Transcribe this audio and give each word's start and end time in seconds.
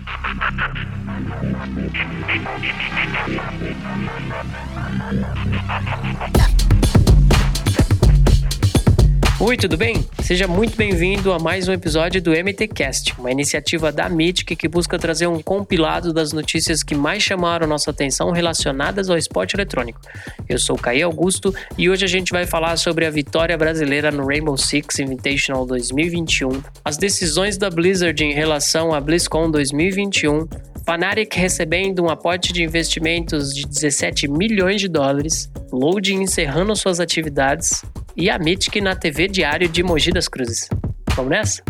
Yeah. 0.00 0.38
Oi, 9.40 9.56
tudo 9.56 9.76
bem? 9.76 10.04
Seja 10.20 10.48
muito 10.48 10.76
bem-vindo 10.76 11.32
a 11.32 11.38
mais 11.38 11.68
um 11.68 11.72
episódio 11.72 12.20
do 12.20 12.32
MTcast, 12.32 13.14
uma 13.20 13.30
iniciativa 13.30 13.92
da 13.92 14.08
Mythic 14.08 14.56
que 14.56 14.66
busca 14.66 14.98
trazer 14.98 15.28
um 15.28 15.40
compilado 15.40 16.12
das 16.12 16.32
notícias 16.32 16.82
que 16.82 16.96
mais 16.96 17.22
chamaram 17.22 17.64
nossa 17.64 17.92
atenção 17.92 18.32
relacionadas 18.32 19.08
ao 19.08 19.16
esporte 19.16 19.54
eletrônico. 19.54 20.00
Eu 20.48 20.58
sou 20.58 20.74
o 20.74 20.78
Caí 20.78 21.04
Augusto 21.04 21.54
e 21.78 21.88
hoje 21.88 22.04
a 22.04 22.08
gente 22.08 22.32
vai 22.32 22.46
falar 22.46 22.76
sobre 22.78 23.06
a 23.06 23.10
vitória 23.10 23.56
brasileira 23.56 24.10
no 24.10 24.26
Rainbow 24.26 24.56
Six 24.56 24.98
Invitational 24.98 25.64
2021, 25.64 26.60
as 26.84 26.96
decisões 26.96 27.56
da 27.56 27.70
Blizzard 27.70 28.20
em 28.24 28.32
relação 28.32 28.92
à 28.92 29.00
BlizzCon 29.00 29.52
2021, 29.52 30.48
Fnatic 30.84 31.32
recebendo 31.36 32.02
um 32.02 32.10
aporte 32.10 32.52
de 32.52 32.64
investimentos 32.64 33.54
de 33.54 33.64
17 33.64 34.26
milhões 34.26 34.80
de 34.80 34.88
dólares, 34.88 35.48
Loading 35.70 36.22
encerrando 36.22 36.74
suas 36.74 36.98
atividades 36.98 37.84
e 38.18 38.28
a 38.28 38.36
Mythic 38.36 38.80
na 38.80 38.96
TV 38.96 39.28
Diário 39.28 39.68
de 39.68 39.80
Mogi 39.80 40.10
das 40.10 40.26
Cruzes. 40.26 40.68
Vamos 41.14 41.30
nessa? 41.30 41.62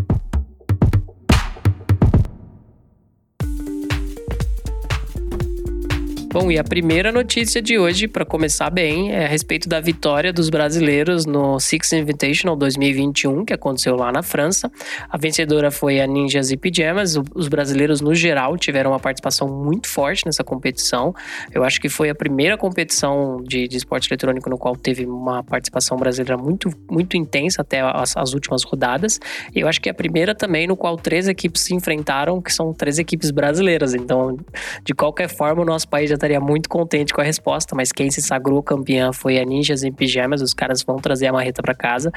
Bom, 6.41 6.52
e 6.52 6.59
a 6.59 6.62
primeira 6.62 7.10
notícia 7.10 7.60
de 7.60 7.80
hoje, 7.80 8.06
para 8.06 8.24
começar 8.24 8.70
bem, 8.70 9.10
é 9.12 9.24
a 9.24 9.29
respeito 9.29 9.69
da 9.69 9.80
vitória 9.80 10.33
dos 10.33 10.48
brasileiros 10.48 11.27
no 11.27 11.59
Six 11.59 11.95
Invitational 11.95 12.55
2021, 12.55 13.45
que 13.45 13.52
aconteceu 13.52 13.96
lá 13.96 14.12
na 14.12 14.23
França. 14.23 14.70
A 15.10 15.19
vencedora 15.19 15.69
foi 15.73 16.01
a 16.01 16.06
Ninjas 16.06 16.52
e 16.52 16.56
Pijamas. 16.56 17.16
Os 17.34 17.48
brasileiros, 17.48 18.01
no 18.01 18.15
geral, 18.15 18.56
tiveram 18.56 18.93
uma 18.93 19.01
participação 19.01 19.48
muito 19.48 19.88
forte 19.88 20.24
nessa 20.27 20.45
competição. 20.45 21.12
Eu 21.52 21.65
acho 21.65 21.80
que 21.80 21.88
foi 21.88 22.09
a 22.09 22.15
primeira 22.15 22.57
competição 22.57 23.43
de, 23.43 23.66
de 23.66 23.76
esporte 23.76 24.09
eletrônico 24.09 24.48
no 24.48 24.57
qual 24.57 24.76
teve 24.76 25.07
uma 25.07 25.43
participação 25.43 25.96
brasileira 25.96 26.37
muito, 26.37 26.70
muito 26.88 27.16
intensa 27.16 27.63
até 27.63 27.80
as, 27.80 28.16
as 28.16 28.32
últimas 28.32 28.63
rodadas. 28.63 29.18
E 29.52 29.59
eu 29.59 29.66
acho 29.66 29.80
que 29.80 29.88
é 29.88 29.93
a 29.93 29.95
primeira 29.95 30.37
também 30.37 30.68
no 30.68 30.76
qual 30.76 30.96
três 30.96 31.26
equipes 31.26 31.63
se 31.63 31.74
enfrentaram, 31.74 32.41
que 32.41 32.52
são 32.52 32.73
três 32.73 33.01
equipes 33.01 33.32
brasileiras. 33.32 33.93
Então, 33.93 34.37
de 34.85 34.95
qualquer 34.95 35.29
forma, 35.29 35.63
o 35.63 35.65
nosso 35.65 35.88
país 35.88 36.09
já 36.09 36.16
estaria 36.29 36.40
muito 36.40 36.68
contente 36.68 37.12
com 37.12 37.21
a 37.21 37.24
resposta, 37.24 37.74
mas 37.74 37.90
quem 37.90 38.10
se 38.10 38.21
sagrou 38.21 38.62
campeã 38.62 39.12
foi 39.12 39.38
a 39.38 39.45
Ninjas 39.45 39.82
em 39.82 39.93
Pijamas. 39.93 40.43
Os 40.43 40.52
caras 40.52 40.82
vão 40.82 40.96
trazer 40.96 41.26
a 41.26 41.32
marreta 41.32 41.62
para 41.62 41.74
casa. 41.74 42.12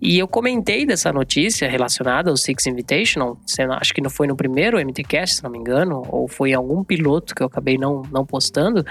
E 0.00 0.18
eu 0.18 0.28
comentei 0.28 0.84
dessa 0.84 1.12
notícia 1.12 1.68
relacionada 1.68 2.30
ao 2.30 2.36
Six 2.36 2.66
Invitational, 2.66 3.38
acho 3.80 3.94
que 3.94 4.02
não 4.02 4.10
foi 4.10 4.26
no 4.26 4.36
primeiro 4.36 4.78
MTCast, 4.78 5.36
se 5.36 5.42
não 5.42 5.50
me 5.50 5.58
engano, 5.58 6.02
ou 6.08 6.28
foi 6.28 6.52
algum 6.52 6.84
piloto 6.84 7.34
que 7.34 7.42
eu 7.42 7.46
acabei 7.46 7.78
não, 7.78 8.02
não 8.12 8.26
postando, 8.26 8.84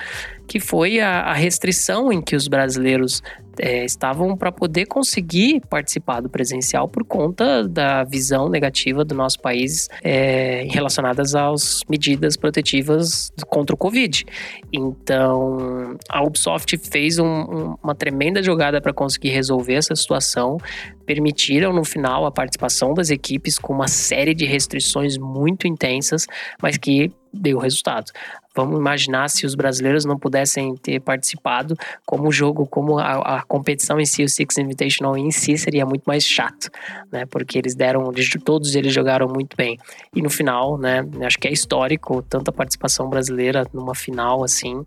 que 0.47 0.59
foi 0.59 0.99
a, 0.99 1.21
a 1.21 1.33
restrição 1.33 2.11
em 2.11 2.19
que 2.19 2.35
os 2.35 2.47
brasileiros 2.47 3.21
é, 3.59 3.85
estavam 3.85 4.35
para 4.35 4.51
poder 4.51 4.85
conseguir 4.85 5.61
participar 5.69 6.21
do 6.21 6.29
presencial 6.29 6.87
por 6.87 7.03
conta 7.03 7.67
da 7.67 8.03
visão 8.03 8.49
negativa 8.49 9.03
do 9.03 9.13
nosso 9.15 9.39
país 9.39 9.87
é, 10.03 10.67
relacionadas 10.69 11.35
às 11.35 11.81
medidas 11.89 12.35
protetivas 12.35 13.31
contra 13.47 13.73
o 13.73 13.77
Covid. 13.77 14.25
Então, 14.71 15.97
a 16.09 16.23
Ubisoft 16.23 16.77
fez 16.77 17.19
um, 17.19 17.25
um, 17.25 17.75
uma 17.83 17.95
tremenda 17.95 18.41
jogada 18.41 18.81
para 18.81 18.93
conseguir 18.93 19.29
resolver 19.29 19.75
essa 19.75 19.95
situação. 19.95 20.57
Permitiram 21.05 21.73
no 21.73 21.83
final 21.83 22.25
a 22.25 22.31
participação 22.31 22.93
das 22.93 23.09
equipes 23.09 23.57
com 23.59 23.73
uma 23.73 23.87
série 23.87 24.33
de 24.33 24.45
restrições 24.45 25.17
muito 25.17 25.67
intensas, 25.67 26.25
mas 26.61 26.77
que 26.77 27.11
deu 27.33 27.57
resultado. 27.57 28.11
Vamos 28.55 28.79
imaginar 28.79 29.29
se 29.29 29.47
os 29.47 29.55
brasileiros 29.55 30.05
não 30.05 30.17
pudessem 30.17 30.75
ter 30.75 30.99
participado, 30.99 31.75
como 32.05 32.27
o 32.27 32.31
jogo, 32.31 32.67
como 32.67 32.99
a, 32.99 33.37
a, 33.37 33.41
competição 33.41 33.99
em 33.99 34.05
si, 34.05 34.23
o 34.23 34.29
Six 34.29 34.59
Invitational 34.59 35.17
em 35.17 35.31
si, 35.31 35.57
seria 35.57 35.85
muito 35.87 36.03
mais 36.03 36.23
chato, 36.23 36.69
né? 37.11 37.25
Porque 37.25 37.57
eles 37.57 37.73
deram, 37.73 38.11
todos 38.45 38.75
eles 38.75 38.93
jogaram 38.93 39.27
muito 39.27 39.57
bem. 39.57 39.79
E 40.15 40.21
no 40.21 40.29
final, 40.29 40.77
né? 40.77 41.03
Acho 41.25 41.39
que 41.39 41.47
é 41.47 41.51
histórico 41.51 42.21
tanta 42.21 42.51
participação 42.51 43.09
brasileira 43.09 43.65
numa 43.73 43.95
final 43.95 44.43
assim. 44.43 44.85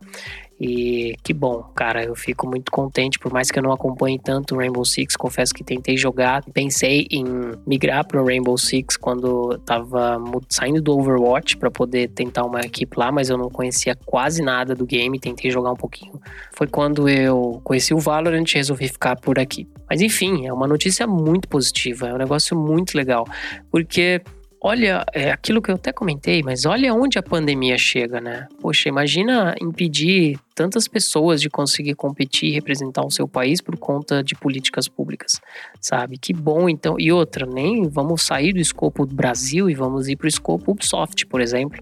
E 0.59 1.17
que 1.22 1.34
bom, 1.34 1.62
cara, 1.75 2.03
eu 2.03 2.15
fico 2.15 2.47
muito 2.47 2.72
contente, 2.72 3.19
por 3.19 3.31
mais 3.31 3.50
que 3.50 3.59
eu 3.59 3.62
não 3.62 3.72
acompanhe 3.72 4.19
tanto 4.19 4.55
o 4.55 4.59
Rainbow 4.59 4.84
Six, 4.87 5.15
confesso 5.15 5.53
que 5.53 5.62
tentei 5.62 5.99
jogar, 5.99 6.43
pensei 6.44 7.06
em 7.11 7.25
migrar 7.67 8.06
para 8.06 8.22
o 8.22 8.25
Rainbow 8.25 8.56
Six 8.56 8.97
quando 8.97 9.59
tava 9.67 10.19
saindo 10.49 10.81
do 10.81 10.99
Overwatch 10.99 11.59
para 11.59 11.71
poder 11.71 12.09
tentar 12.09 12.44
uma 12.44 12.61
equipe 12.61 12.99
lá, 12.99 13.12
mas 13.12 13.28
eu 13.28 13.37
não 13.37 13.50
conhecia 13.50 13.94
quase 14.06 14.43
nada 14.43 14.75
do 14.75 14.87
game, 14.87 15.21
tentei 15.21 15.50
jogar 15.50 15.72
um 15.72 15.77
pouquinho. 15.77 16.19
Foi 16.53 16.67
quando 16.67 17.06
eu 17.06 17.61
conheci 17.62 17.93
o 17.93 17.99
Valorant 17.99 18.50
e 18.50 18.55
resolvi 18.55 18.88
ficar 18.88 19.17
por 19.17 19.38
aqui. 19.38 19.69
Mas 19.88 20.00
enfim, 20.00 20.47
é 20.47 20.53
uma 20.53 20.67
notícia 20.67 21.06
muito 21.06 21.49
positiva, 21.49 22.09
é 22.09 22.15
um 22.15 22.19
negócio 22.19 22.56
muito 22.56 22.97
legal, 22.97 23.27
porque 23.71 24.23
olha, 24.62 25.05
é 25.12 25.31
aquilo 25.31 25.61
que 25.61 25.71
eu 25.71 25.75
até 25.75 25.93
comentei, 25.93 26.43
mas 26.43 26.65
olha 26.65 26.94
onde 26.94 27.19
a 27.19 27.23
pandemia 27.23 27.77
chega, 27.77 28.21
né? 28.21 28.49
Poxa, 28.61 28.88
imagina 28.88 29.55
impedir 29.61 30.38
tantas 30.56 30.89
pessoas 30.89 31.39
de 31.39 31.50
conseguir 31.50 31.94
competir 31.94 32.49
e 32.49 32.53
representar 32.53 33.05
o 33.05 33.11
seu 33.11 33.28
país 33.28 33.61
por 33.61 33.77
conta 33.77 34.25
de 34.25 34.34
políticas 34.34 34.89
públicas, 34.89 35.39
sabe? 35.78 36.17
Que 36.17 36.33
bom, 36.33 36.67
então. 36.67 36.97
E 36.99 37.12
outra, 37.12 37.44
nem 37.44 37.87
vamos 37.87 38.22
sair 38.22 38.55
do 38.55 38.59
escopo 38.59 39.05
do 39.05 39.15
Brasil 39.15 39.69
e 39.69 39.75
vamos 39.75 40.09
ir 40.09 40.17
para 40.17 40.25
o 40.25 40.28
escopo 40.28 40.72
Ubisoft, 40.72 41.27
por 41.27 41.43
exemplo. 41.43 41.78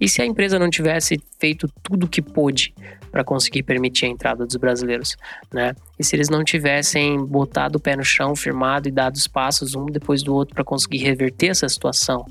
E 0.00 0.08
se 0.08 0.22
a 0.22 0.26
empresa 0.26 0.58
não 0.58 0.70
tivesse 0.70 1.20
feito 1.38 1.68
tudo 1.82 2.06
o 2.06 2.08
que 2.08 2.22
pôde 2.22 2.74
para 3.12 3.22
conseguir 3.22 3.62
permitir 3.62 4.06
a 4.06 4.08
entrada 4.08 4.46
dos 4.46 4.56
brasileiros, 4.56 5.16
né? 5.52 5.74
E 5.98 6.02
se 6.02 6.16
eles 6.16 6.30
não 6.30 6.42
tivessem 6.42 7.22
botado 7.26 7.76
o 7.76 7.80
pé 7.80 7.94
no 7.94 8.02
chão, 8.02 8.34
firmado 8.34 8.88
e 8.88 8.90
dado 8.90 9.16
os 9.16 9.28
passos 9.28 9.74
um 9.74 9.84
depois 9.84 10.22
do 10.22 10.34
outro 10.34 10.54
para 10.54 10.64
conseguir 10.64 10.98
reverter 10.98 11.48
essa 11.48 11.68
situação, 11.68 12.24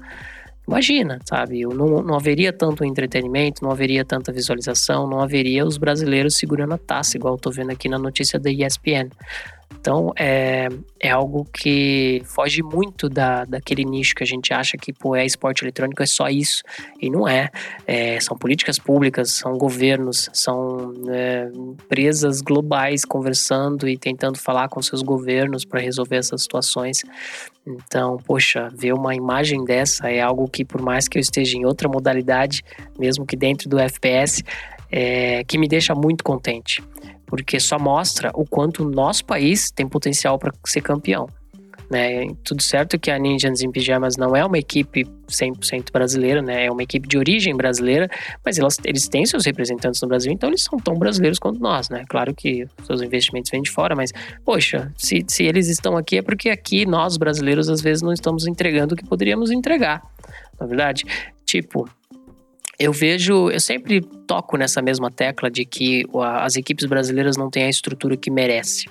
Imagina, 0.68 1.20
sabe? 1.26 1.62
Não, 1.66 2.02
não 2.02 2.16
haveria 2.16 2.54
tanto 2.54 2.86
entretenimento, 2.86 3.62
não 3.62 3.72
haveria 3.72 4.06
tanta 4.06 4.32
visualização, 4.32 5.06
não 5.08 5.20
haveria 5.20 5.66
os 5.66 5.78
brasileiros 5.78 6.38
segurando 6.38 6.74
a 6.74 6.78
taça, 6.78 7.18
igual 7.18 7.34
eu 7.34 7.40
tô 7.40 7.52
vendo 7.52 7.72
aqui 7.72 7.90
na 7.90 8.00
notícia 8.00 8.40
da 8.40 8.50
ESPN. 8.50 9.10
Então, 9.84 10.14
é, 10.18 10.70
é 10.98 11.10
algo 11.10 11.44
que 11.44 12.22
foge 12.24 12.64
muito 12.64 13.10
da, 13.10 13.44
daquele 13.44 13.84
nicho 13.84 14.16
que 14.16 14.24
a 14.24 14.26
gente 14.26 14.54
acha 14.54 14.78
que, 14.78 14.94
pô, 14.94 15.14
é 15.14 15.26
esporte 15.26 15.62
eletrônico, 15.62 16.02
é 16.02 16.06
só 16.06 16.30
isso. 16.30 16.64
E 17.02 17.10
não 17.10 17.28
é. 17.28 17.50
é 17.86 18.18
são 18.22 18.38
políticas 18.38 18.80
públicas, 18.80 19.32
são 19.32 19.58
governos, 19.58 20.30
são 20.32 20.94
é, 21.10 21.50
empresas 21.54 22.40
globais 22.40 23.04
conversando 23.04 23.86
e 23.86 23.98
tentando 23.98 24.40
falar 24.40 24.70
com 24.70 24.82
seus 24.82 25.02
governos 25.02 25.66
para 25.66 25.82
resolver 25.82 26.16
essas 26.16 26.44
situações. 26.44 27.04
Então, 27.68 28.16
poxa, 28.26 28.70
ver 28.74 28.94
uma 28.94 29.14
imagem 29.14 29.66
dessa 29.66 30.10
é 30.10 30.22
algo 30.22 30.48
que, 30.48 30.64
por 30.64 30.82
mais 30.82 31.10
que 31.10 31.18
eu 31.18 31.22
esteja 31.22 31.58
em 31.58 31.66
outra 31.66 31.90
modalidade, 31.90 32.64
mesmo 32.98 33.26
que 33.26 33.36
dentro 33.36 33.68
do 33.68 33.78
FPS, 33.78 34.42
é, 34.90 35.44
que 35.44 35.58
me 35.58 35.68
deixa 35.68 35.94
muito 35.94 36.24
contente 36.24 36.82
porque 37.34 37.60
só 37.60 37.80
mostra 37.80 38.30
o 38.36 38.46
quanto 38.46 38.84
o 38.84 38.92
nosso 38.92 39.26
país 39.26 39.72
tem 39.72 39.88
potencial 39.88 40.38
para 40.38 40.54
ser 40.68 40.82
campeão. 40.82 41.28
Né? 41.90 42.28
Tudo 42.44 42.62
certo 42.62 43.00
que 43.00 43.10
a 43.10 43.18
Ninjas 43.18 43.64
em 43.64 43.72
Pijamas 43.72 44.18
não 44.18 44.36
é 44.36 44.46
uma 44.46 44.60
equipe 44.60 45.04
100% 45.28 45.92
brasileira, 45.92 46.44
né? 46.44 46.66
É 46.66 46.72
uma 46.72 46.84
equipe 46.84 47.08
de 47.08 47.18
origem 47.18 47.58
brasileira, 47.58 48.08
mas 48.46 48.60
elas, 48.60 48.78
eles 48.86 49.08
têm 49.08 49.26
seus 49.26 49.48
representantes 49.48 50.00
no 50.04 50.08
Brasil, 50.08 50.32
então 50.32 50.48
eles 50.48 50.62
são 50.62 50.78
tão 50.78 50.94
brasileiros 50.94 51.40
quanto 51.40 51.60
nós, 51.60 51.90
né? 51.90 52.06
Claro 52.08 52.36
que 52.36 52.68
seus 52.86 53.02
investimentos 53.02 53.50
vêm 53.50 53.64
de 53.64 53.72
fora, 53.72 53.96
mas, 53.96 54.12
poxa, 54.46 54.94
se, 54.96 55.26
se 55.28 55.44
eles 55.44 55.70
estão 55.70 55.98
aqui 55.98 56.18
é 56.18 56.22
porque 56.22 56.52
aqui 56.52 56.86
nós, 56.86 57.18
brasileiros, 57.18 57.68
às 57.68 57.82
vezes 57.82 58.04
não 58.04 58.14
estamos 58.14 58.46
entregando 58.46 58.94
o 58.94 58.96
que 58.96 59.08
poderíamos 59.08 59.50
entregar, 59.50 60.04
na 60.60 60.68
é 60.68 60.70
verdade. 60.70 61.04
Tipo, 61.44 61.90
eu 62.80 62.92
vejo, 62.92 63.50
eu 63.50 63.60
sempre 63.60 64.02
toco 64.02 64.58
nessa 64.58 64.82
mesma 64.82 65.12
tecla 65.12 65.50
de 65.50 65.66
que 65.66 66.06
as 66.36 66.56
equipes 66.56 66.86
brasileiras 66.86 67.38
não 67.38 67.50
têm 67.50 67.64
a 67.64 67.70
estrutura 67.70 68.18
que 68.18 68.32
merece. 68.32 68.86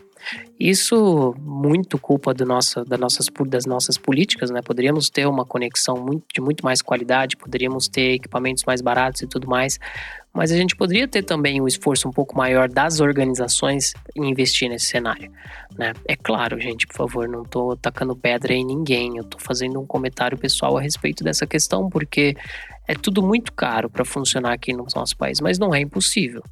Isso 0.58 1.34
muito 1.40 1.98
culpa 1.98 2.32
do 2.32 2.46
nossa, 2.46 2.84
das, 2.84 2.98
nossas, 2.98 3.26
das 3.48 3.66
nossas 3.66 3.98
políticas, 3.98 4.50
né? 4.50 4.62
Poderíamos 4.62 5.10
ter 5.10 5.26
uma 5.26 5.44
conexão 5.44 5.96
muito, 5.96 6.24
de 6.32 6.40
muito 6.40 6.64
mais 6.64 6.80
qualidade, 6.80 7.36
poderíamos 7.36 7.88
ter 7.88 8.14
equipamentos 8.14 8.62
mais 8.64 8.80
baratos 8.80 9.22
e 9.22 9.26
tudo 9.26 9.48
mais, 9.48 9.80
mas 10.32 10.52
a 10.52 10.56
gente 10.56 10.76
poderia 10.76 11.08
ter 11.08 11.24
também 11.24 11.60
um 11.60 11.66
esforço 11.66 12.08
um 12.08 12.12
pouco 12.12 12.36
maior 12.36 12.68
das 12.68 13.00
organizações 13.00 13.92
em 14.16 14.30
investir 14.30 14.68
nesse 14.68 14.86
cenário, 14.86 15.30
né? 15.76 15.92
É 16.06 16.14
claro, 16.14 16.60
gente, 16.60 16.86
por 16.86 16.96
favor, 16.96 17.28
não 17.28 17.42
estou 17.42 17.76
tacando 17.76 18.14
pedra 18.14 18.54
em 18.54 18.64
ninguém, 18.64 19.16
eu 19.16 19.24
estou 19.24 19.40
fazendo 19.40 19.80
um 19.80 19.86
comentário 19.86 20.38
pessoal 20.38 20.78
a 20.78 20.80
respeito 20.80 21.24
dessa 21.24 21.46
questão, 21.46 21.90
porque 21.90 22.36
é 22.86 22.94
tudo 22.94 23.22
muito 23.22 23.52
caro 23.52 23.88
para 23.88 24.04
funcionar 24.04 24.52
aqui 24.52 24.72
no 24.72 24.86
nosso 24.94 25.16
país, 25.16 25.40
mas 25.40 25.58
não 25.58 25.74
é 25.74 25.80
impossível. 25.80 26.42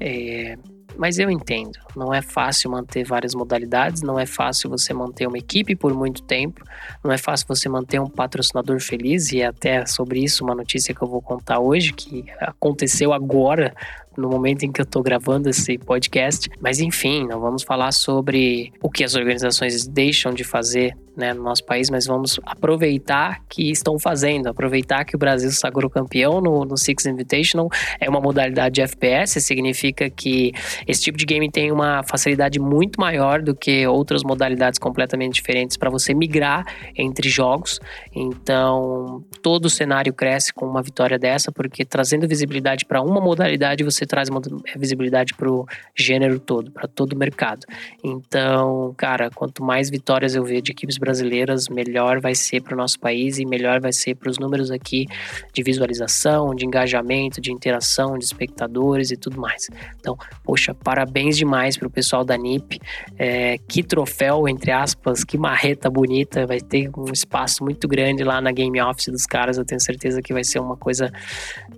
É, 0.00 0.56
mas 0.96 1.18
eu 1.18 1.30
entendo. 1.30 1.78
Não 1.94 2.12
é 2.12 2.22
fácil 2.22 2.70
manter 2.70 3.04
várias 3.04 3.34
modalidades, 3.34 4.02
não 4.02 4.18
é 4.18 4.26
fácil 4.26 4.70
você 4.70 4.92
manter 4.92 5.26
uma 5.26 5.38
equipe 5.38 5.76
por 5.76 5.94
muito 5.94 6.22
tempo, 6.22 6.64
não 7.04 7.12
é 7.12 7.18
fácil 7.18 7.46
você 7.46 7.68
manter 7.68 8.00
um 8.00 8.08
patrocinador 8.08 8.80
feliz, 8.80 9.30
e 9.32 9.40
é 9.40 9.46
até 9.46 9.84
sobre 9.86 10.22
isso 10.22 10.44
uma 10.44 10.54
notícia 10.54 10.94
que 10.94 11.02
eu 11.02 11.08
vou 11.08 11.20
contar 11.20 11.58
hoje, 11.58 11.92
que 11.92 12.24
aconteceu 12.40 13.12
agora 13.12 13.74
no 14.16 14.28
momento 14.28 14.64
em 14.64 14.72
que 14.72 14.80
eu 14.80 14.84
estou 14.84 15.02
gravando 15.02 15.48
esse 15.48 15.78
podcast. 15.78 16.48
Mas 16.60 16.80
enfim, 16.80 17.26
não 17.26 17.40
vamos 17.40 17.62
falar 17.62 17.92
sobre 17.92 18.72
o 18.82 18.90
que 18.90 19.04
as 19.04 19.14
organizações 19.14 19.86
deixam 19.86 20.32
de 20.32 20.44
fazer 20.44 20.96
né, 21.16 21.32
no 21.32 21.42
nosso 21.42 21.64
país, 21.64 21.88
mas 21.88 22.06
vamos 22.06 22.38
aproveitar 22.44 23.42
que 23.48 23.70
estão 23.70 23.98
fazendo, 23.98 24.48
aproveitar 24.48 25.04
que 25.04 25.16
o 25.16 25.18
Brasil 25.18 25.50
sagrou 25.50 25.88
campeão 25.88 26.40
no, 26.40 26.64
no 26.64 26.76
Six 26.76 27.06
Invitational. 27.06 27.70
É 27.98 28.08
uma 28.08 28.20
modalidade 28.20 28.74
de 28.74 28.82
FPS, 28.82 29.40
significa 29.40 30.10
que 30.10 30.52
esse 30.86 31.02
tipo 31.02 31.16
de 31.16 31.24
game 31.24 31.50
tem 31.50 31.72
uma 31.72 32.02
facilidade 32.02 32.60
muito 32.60 33.00
maior 33.00 33.40
do 33.40 33.54
que 33.54 33.86
outras 33.86 34.22
modalidades 34.22 34.78
completamente 34.78 35.34
diferentes 35.34 35.76
para 35.76 35.88
você 35.88 36.12
migrar 36.12 36.64
entre 36.94 37.30
jogos. 37.30 37.80
Então, 38.14 39.24
todo 39.42 39.66
o 39.66 39.70
cenário 39.70 40.12
cresce 40.12 40.52
com 40.52 40.66
uma 40.66 40.82
vitória 40.82 41.18
dessa, 41.18 41.50
porque 41.50 41.84
trazendo 41.84 42.28
visibilidade 42.28 42.84
para 42.84 43.00
uma 43.00 43.20
modalidade, 43.20 43.82
você 43.82 44.04
traz 44.06 44.28
uma 44.28 44.40
visibilidade 44.76 45.34
para 45.34 45.50
o 45.50 45.66
gênero 45.94 46.38
todo, 46.38 46.70
para 46.70 46.86
todo 46.86 47.12
o 47.12 47.16
mercado. 47.16 47.66
Então, 48.02 48.94
cara, 48.96 49.30
quanto 49.30 49.62
mais 49.62 49.90
vitórias 49.90 50.34
eu 50.34 50.44
ver 50.44 50.60
de 50.62 50.72
equipes 50.72 50.98
brasileiras, 50.98 51.68
melhor 51.68 52.20
vai 52.20 52.34
ser 52.34 52.62
para 52.62 52.74
o 52.74 52.76
nosso 52.76 52.98
país 52.98 53.38
e 53.38 53.44
melhor 53.44 53.80
vai 53.80 53.92
ser 53.92 54.14
para 54.14 54.30
os 54.30 54.38
números 54.38 54.70
aqui 54.70 55.06
de 55.52 55.62
visualização, 55.62 56.54
de 56.54 56.64
engajamento, 56.64 57.40
de 57.40 57.52
interação, 57.52 58.18
de 58.18 58.24
espectadores 58.24 59.10
e 59.10 59.16
tudo 59.16 59.40
mais. 59.40 59.68
Então, 59.98 60.16
poxa, 60.44 60.74
parabéns 60.74 61.36
demais 61.36 61.76
para 61.76 61.88
o 61.88 61.90
pessoal 61.90 62.24
da 62.24 62.36
NIP. 62.36 62.80
É, 63.18 63.58
que 63.68 63.82
troféu, 63.82 64.48
entre 64.48 64.70
aspas, 64.70 65.24
que 65.24 65.38
marreta 65.38 65.90
bonita. 65.90 66.46
Vai 66.46 66.60
ter 66.60 66.90
um 66.96 67.12
espaço 67.12 67.64
muito 67.64 67.88
grande 67.88 68.22
lá 68.22 68.40
na 68.40 68.52
Game 68.52 68.80
Office 68.80 69.08
dos 69.08 69.26
caras. 69.26 69.58
Eu 69.58 69.64
tenho 69.64 69.80
certeza 69.80 70.20
que 70.22 70.32
vai 70.32 70.44
ser 70.44 70.58
uma 70.58 70.76
coisa 70.76 71.12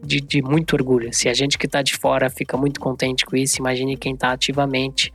de, 0.02 0.20
de 0.20 0.42
muito 0.42 0.74
orgulho. 0.74 1.12
Se 1.12 1.28
a 1.28 1.34
gente 1.34 1.56
que 1.56 1.66
está 1.66 1.82
de 1.82 1.96
fora 1.96 2.17
fica 2.28 2.56
muito 2.56 2.80
contente 2.80 3.24
com 3.24 3.36
isso, 3.36 3.60
imagine 3.60 3.96
quem 3.96 4.14
está 4.14 4.32
ativamente 4.32 5.12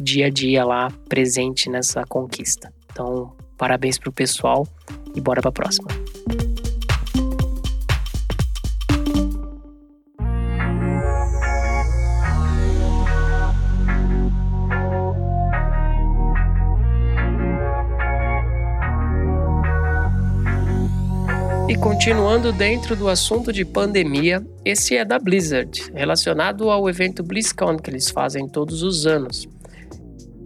dia 0.00 0.26
a 0.26 0.30
dia 0.30 0.64
lá 0.64 0.90
presente 1.08 1.68
nessa 1.70 2.04
conquista. 2.04 2.72
Então, 2.90 3.32
parabéns 3.56 3.98
pro 3.98 4.12
pessoal 4.12 4.66
e 5.14 5.20
bora 5.20 5.40
para 5.40 5.48
a 5.48 5.52
próxima. 5.52 5.88
Continuando 21.84 22.50
dentro 22.50 22.96
do 22.96 23.10
assunto 23.10 23.52
de 23.52 23.62
pandemia, 23.62 24.42
esse 24.64 24.96
é 24.96 25.04
da 25.04 25.18
Blizzard, 25.18 25.92
relacionado 25.92 26.70
ao 26.70 26.88
evento 26.88 27.22
BlizzCon 27.22 27.76
que 27.76 27.90
eles 27.90 28.08
fazem 28.08 28.48
todos 28.48 28.82
os 28.82 29.06
anos. 29.06 29.46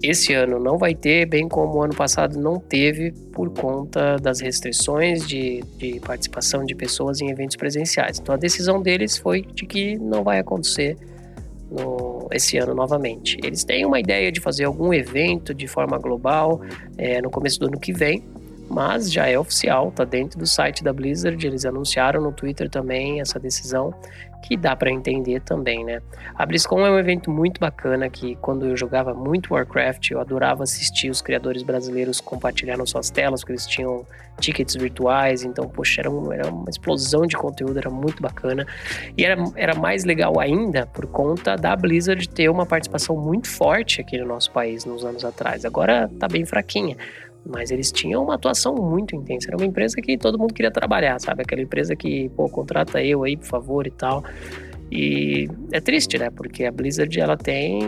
Esse 0.02 0.34
ano 0.34 0.58
não 0.58 0.76
vai 0.76 0.96
ter, 0.96 1.26
bem 1.26 1.48
como 1.48 1.74
o 1.74 1.82
ano 1.82 1.94
passado 1.94 2.36
não 2.40 2.58
teve, 2.58 3.12
por 3.32 3.50
conta 3.50 4.16
das 4.16 4.40
restrições 4.40 5.24
de, 5.28 5.62
de 5.76 6.00
participação 6.00 6.64
de 6.64 6.74
pessoas 6.74 7.20
em 7.20 7.30
eventos 7.30 7.54
presenciais. 7.54 8.18
Então 8.18 8.34
a 8.34 8.38
decisão 8.38 8.82
deles 8.82 9.16
foi 9.16 9.42
de 9.42 9.64
que 9.64 9.96
não 9.96 10.24
vai 10.24 10.40
acontecer 10.40 10.96
no, 11.70 12.26
esse 12.32 12.58
ano 12.58 12.74
novamente. 12.74 13.38
Eles 13.44 13.62
têm 13.62 13.86
uma 13.86 14.00
ideia 14.00 14.32
de 14.32 14.40
fazer 14.40 14.64
algum 14.64 14.92
evento 14.92 15.54
de 15.54 15.68
forma 15.68 15.98
global 15.98 16.60
é, 16.96 17.22
no 17.22 17.30
começo 17.30 17.60
do 17.60 17.66
ano 17.68 17.78
que 17.78 17.92
vem, 17.92 18.24
mas 18.68 19.10
já 19.10 19.26
é 19.26 19.38
oficial, 19.38 19.90
tá 19.90 20.04
dentro 20.04 20.38
do 20.38 20.46
site 20.46 20.84
da 20.84 20.92
Blizzard, 20.92 21.44
eles 21.46 21.64
anunciaram 21.64 22.20
no 22.20 22.32
Twitter 22.32 22.68
também 22.68 23.20
essa 23.20 23.38
decisão, 23.38 23.94
que 24.42 24.56
dá 24.56 24.76
para 24.76 24.90
entender 24.90 25.40
também, 25.40 25.84
né? 25.84 26.00
A 26.34 26.46
BlizzCon 26.46 26.86
é 26.86 26.90
um 26.90 26.98
evento 26.98 27.30
muito 27.30 27.60
bacana 27.60 28.08
que 28.08 28.36
quando 28.36 28.66
eu 28.66 28.76
jogava 28.76 29.12
muito 29.12 29.52
Warcraft, 29.52 30.10
eu 30.10 30.20
adorava 30.20 30.62
assistir 30.62 31.10
os 31.10 31.20
criadores 31.20 31.62
brasileiros 31.62 32.20
compartilhando 32.20 32.86
suas 32.86 33.10
telas, 33.10 33.40
porque 33.40 33.52
eles 33.52 33.66
tinham 33.66 34.06
tickets 34.40 34.76
virtuais, 34.76 35.42
então, 35.42 35.68
poxa, 35.68 36.00
era, 36.00 36.10
um, 36.10 36.32
era 36.32 36.48
uma 36.48 36.70
explosão 36.70 37.26
de 37.26 37.36
conteúdo, 37.36 37.76
era 37.78 37.90
muito 37.90 38.22
bacana. 38.22 38.66
E 39.16 39.24
era, 39.24 39.42
era 39.56 39.74
mais 39.74 40.04
legal 40.04 40.38
ainda 40.38 40.86
por 40.86 41.06
conta 41.06 41.56
da 41.56 41.74
Blizzard 41.74 42.28
ter 42.28 42.48
uma 42.48 42.64
participação 42.64 43.16
muito 43.16 43.48
forte 43.48 44.00
aqui 44.00 44.16
no 44.18 44.26
nosso 44.26 44.50
país 44.52 44.84
nos 44.84 45.04
anos 45.04 45.24
atrás. 45.24 45.64
Agora 45.64 46.08
tá 46.18 46.28
bem 46.28 46.46
fraquinha 46.46 46.96
mas 47.44 47.70
eles 47.70 47.90
tinham 47.90 48.22
uma 48.22 48.34
atuação 48.34 48.74
muito 48.74 49.16
intensa. 49.16 49.48
Era 49.48 49.56
uma 49.56 49.66
empresa 49.66 49.96
que 49.96 50.16
todo 50.18 50.38
mundo 50.38 50.52
queria 50.52 50.70
trabalhar, 50.70 51.18
sabe? 51.20 51.42
Aquela 51.42 51.62
empresa 51.62 51.96
que, 51.96 52.28
pô, 52.30 52.48
contrata 52.48 53.02
eu 53.02 53.24
aí, 53.24 53.36
por 53.36 53.46
favor 53.46 53.86
e 53.86 53.90
tal. 53.90 54.22
E 54.90 55.48
é 55.70 55.80
triste, 55.80 56.18
né? 56.18 56.30
Porque 56.30 56.64
a 56.64 56.72
Blizzard 56.72 57.20
ela 57.20 57.36
tem 57.36 57.86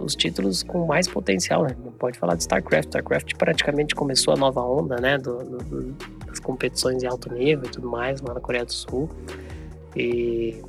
os 0.00 0.16
títulos 0.16 0.62
com 0.62 0.84
mais 0.84 1.06
potencial, 1.06 1.62
né? 1.62 1.76
Não 1.84 1.92
pode 1.92 2.18
falar 2.18 2.34
de 2.34 2.42
StarCraft. 2.42 2.88
StarCraft 2.88 3.34
praticamente 3.36 3.94
começou 3.94 4.34
a 4.34 4.36
nova 4.36 4.60
onda, 4.60 4.96
né? 4.96 5.16
Do, 5.16 5.38
do, 5.38 5.94
das 6.26 6.40
competições 6.40 7.02
em 7.02 7.06
alto 7.06 7.32
nível 7.32 7.66
e 7.66 7.70
tudo 7.70 7.88
mais 7.88 8.20
lá 8.20 8.34
na 8.34 8.40
Coreia 8.40 8.64
do 8.64 8.72
Sul. 8.72 9.08
E 9.96 10.60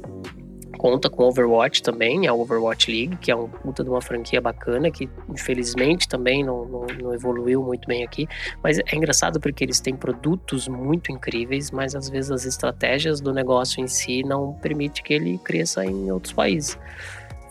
conta 0.77 1.09
com 1.09 1.23
Overwatch 1.23 1.81
também, 1.83 2.27
a 2.27 2.33
Overwatch 2.33 2.91
League, 2.91 3.17
que 3.17 3.31
é 3.31 3.35
um 3.35 3.47
puta 3.47 3.83
de 3.83 3.89
uma 3.89 4.01
franquia 4.01 4.41
bacana, 4.41 4.89
que 4.89 5.09
infelizmente 5.29 6.07
também 6.07 6.43
não, 6.43 6.65
não, 6.65 6.87
não, 7.01 7.13
evoluiu 7.13 7.63
muito 7.63 7.87
bem 7.87 8.03
aqui. 8.03 8.27
Mas 8.63 8.79
é 8.79 8.95
engraçado 8.95 9.39
porque 9.39 9.63
eles 9.63 9.79
têm 9.79 9.95
produtos 9.95 10.67
muito 10.67 11.11
incríveis, 11.11 11.71
mas 11.71 11.95
às 11.95 12.09
vezes 12.09 12.31
as 12.31 12.45
estratégias 12.45 13.21
do 13.21 13.33
negócio 13.33 13.83
em 13.83 13.87
si 13.87 14.23
não 14.23 14.53
permite 14.53 15.03
que 15.03 15.13
ele 15.13 15.37
cresça 15.39 15.85
em 15.85 16.11
outros 16.11 16.33
países. 16.33 16.77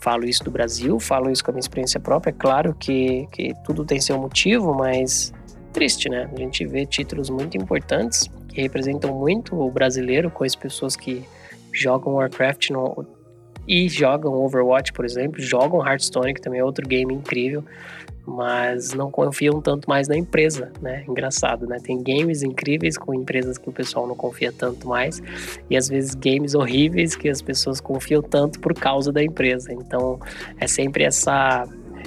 Falo 0.01 0.25
isso 0.25 0.43
do 0.43 0.51
Brasil, 0.51 0.99
falo 0.99 1.31
isso 1.31 1.45
com 1.45 1.51
a 1.51 1.55
minha 1.55 1.61
experiência 1.61 2.01
própria. 2.01 2.31
É 2.31 2.35
claro 2.35 2.75
que, 2.75 3.29
que 3.33 3.53
tudo 3.65 3.85
tem 3.85 4.01
seu 4.01 4.19
motivo, 4.19 4.75
mas 4.75 5.33
triste, 5.73 6.09
né? 6.09 6.29
A 6.33 6.39
gente 6.39 6.67
vê 6.67 6.87
títulos 6.87 7.29
muito 7.29 7.57
importantes 7.57 8.29
que 8.49 8.61
representam 8.63 9.15
muito 9.15 9.55
o 9.55 9.71
brasileiro 9.71 10.31
com 10.31 10.43
as 10.43 10.57
pessoas 10.57 10.97
que 10.97 11.25
jogam 11.73 12.15
Warcraft 12.15 12.71
no, 12.71 13.07
e 13.67 13.89
jogam 13.89 14.33
Overwatch, 14.33 14.93
por 14.93 15.05
exemplo, 15.05 15.41
jogam 15.41 15.87
Hearthstone, 15.87 16.35
que 16.35 16.41
também 16.41 16.61
é 16.61 16.65
outro 16.65 16.87
game 16.87 17.15
incrível, 17.15 17.65
mas 18.27 18.93
não 18.93 19.11
confiam 19.11 19.61
tanto 19.61 19.89
mais 19.89 20.09
na 20.09 20.17
empresa, 20.17 20.73
né? 20.81 21.05
Engraçado, 21.09 21.67
né? 21.67 21.79
Tem 21.83 22.03
games 22.03 22.43
incríveis 22.43 22.97
com 22.97 23.15
empresas 23.15 23.59
que 23.59 23.69
o 23.69 23.73
pessoal 23.73 24.07
não 24.07 24.15
confia 24.15 24.53
tanto 24.53 24.89
mais, 24.89 25.23
e 25.69 25.77
às 25.77 25.89
vezes 25.89 26.15
games 26.15 26.55
horríveis 26.55 27.15
que 27.15 27.29
as 27.29 27.41
pessoas 27.41 27.81
confiam 27.81 28.23
tanto 28.23 28.61
por 28.61 28.75
causa 28.75 29.13
da 29.13 29.23
empresa. 29.23 29.73
Então, 29.73 30.19
é 30.59 30.67
sempre 30.67 31.05
essa 31.05 31.67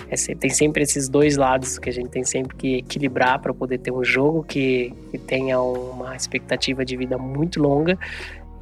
é, 0.09 0.35
tem 0.35 0.49
sempre 0.49 0.83
esses 0.83 1.07
dois 1.07 1.37
lados 1.37 1.77
que 1.79 1.89
a 1.89 1.93
gente 1.93 2.09
tem 2.09 2.23
sempre 2.23 2.55
que 2.55 2.77
equilibrar 2.77 3.39
para 3.39 3.53
poder 3.53 3.77
ter 3.77 3.91
um 3.91 4.03
jogo 4.03 4.43
que, 4.43 4.93
que 5.11 5.17
tenha 5.17 5.59
uma 5.61 6.15
expectativa 6.15 6.83
de 6.83 6.97
vida 6.97 7.17
muito 7.17 7.61
longa 7.61 7.97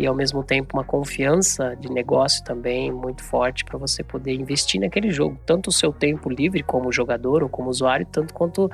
e 0.01 0.07
ao 0.07 0.15
mesmo 0.15 0.43
tempo 0.43 0.75
uma 0.75 0.83
confiança 0.83 1.75
de 1.79 1.87
negócio 1.87 2.43
também 2.43 2.91
muito 2.91 3.23
forte 3.23 3.63
para 3.63 3.77
você 3.77 4.03
poder 4.03 4.33
investir 4.33 4.81
naquele 4.81 5.11
jogo, 5.11 5.37
tanto 5.45 5.67
o 5.67 5.71
seu 5.71 5.93
tempo 5.93 6.27
livre 6.27 6.63
como 6.63 6.91
jogador 6.91 7.43
ou 7.43 7.49
como 7.49 7.69
usuário, 7.69 8.03
tanto 8.11 8.33
quanto 8.33 8.71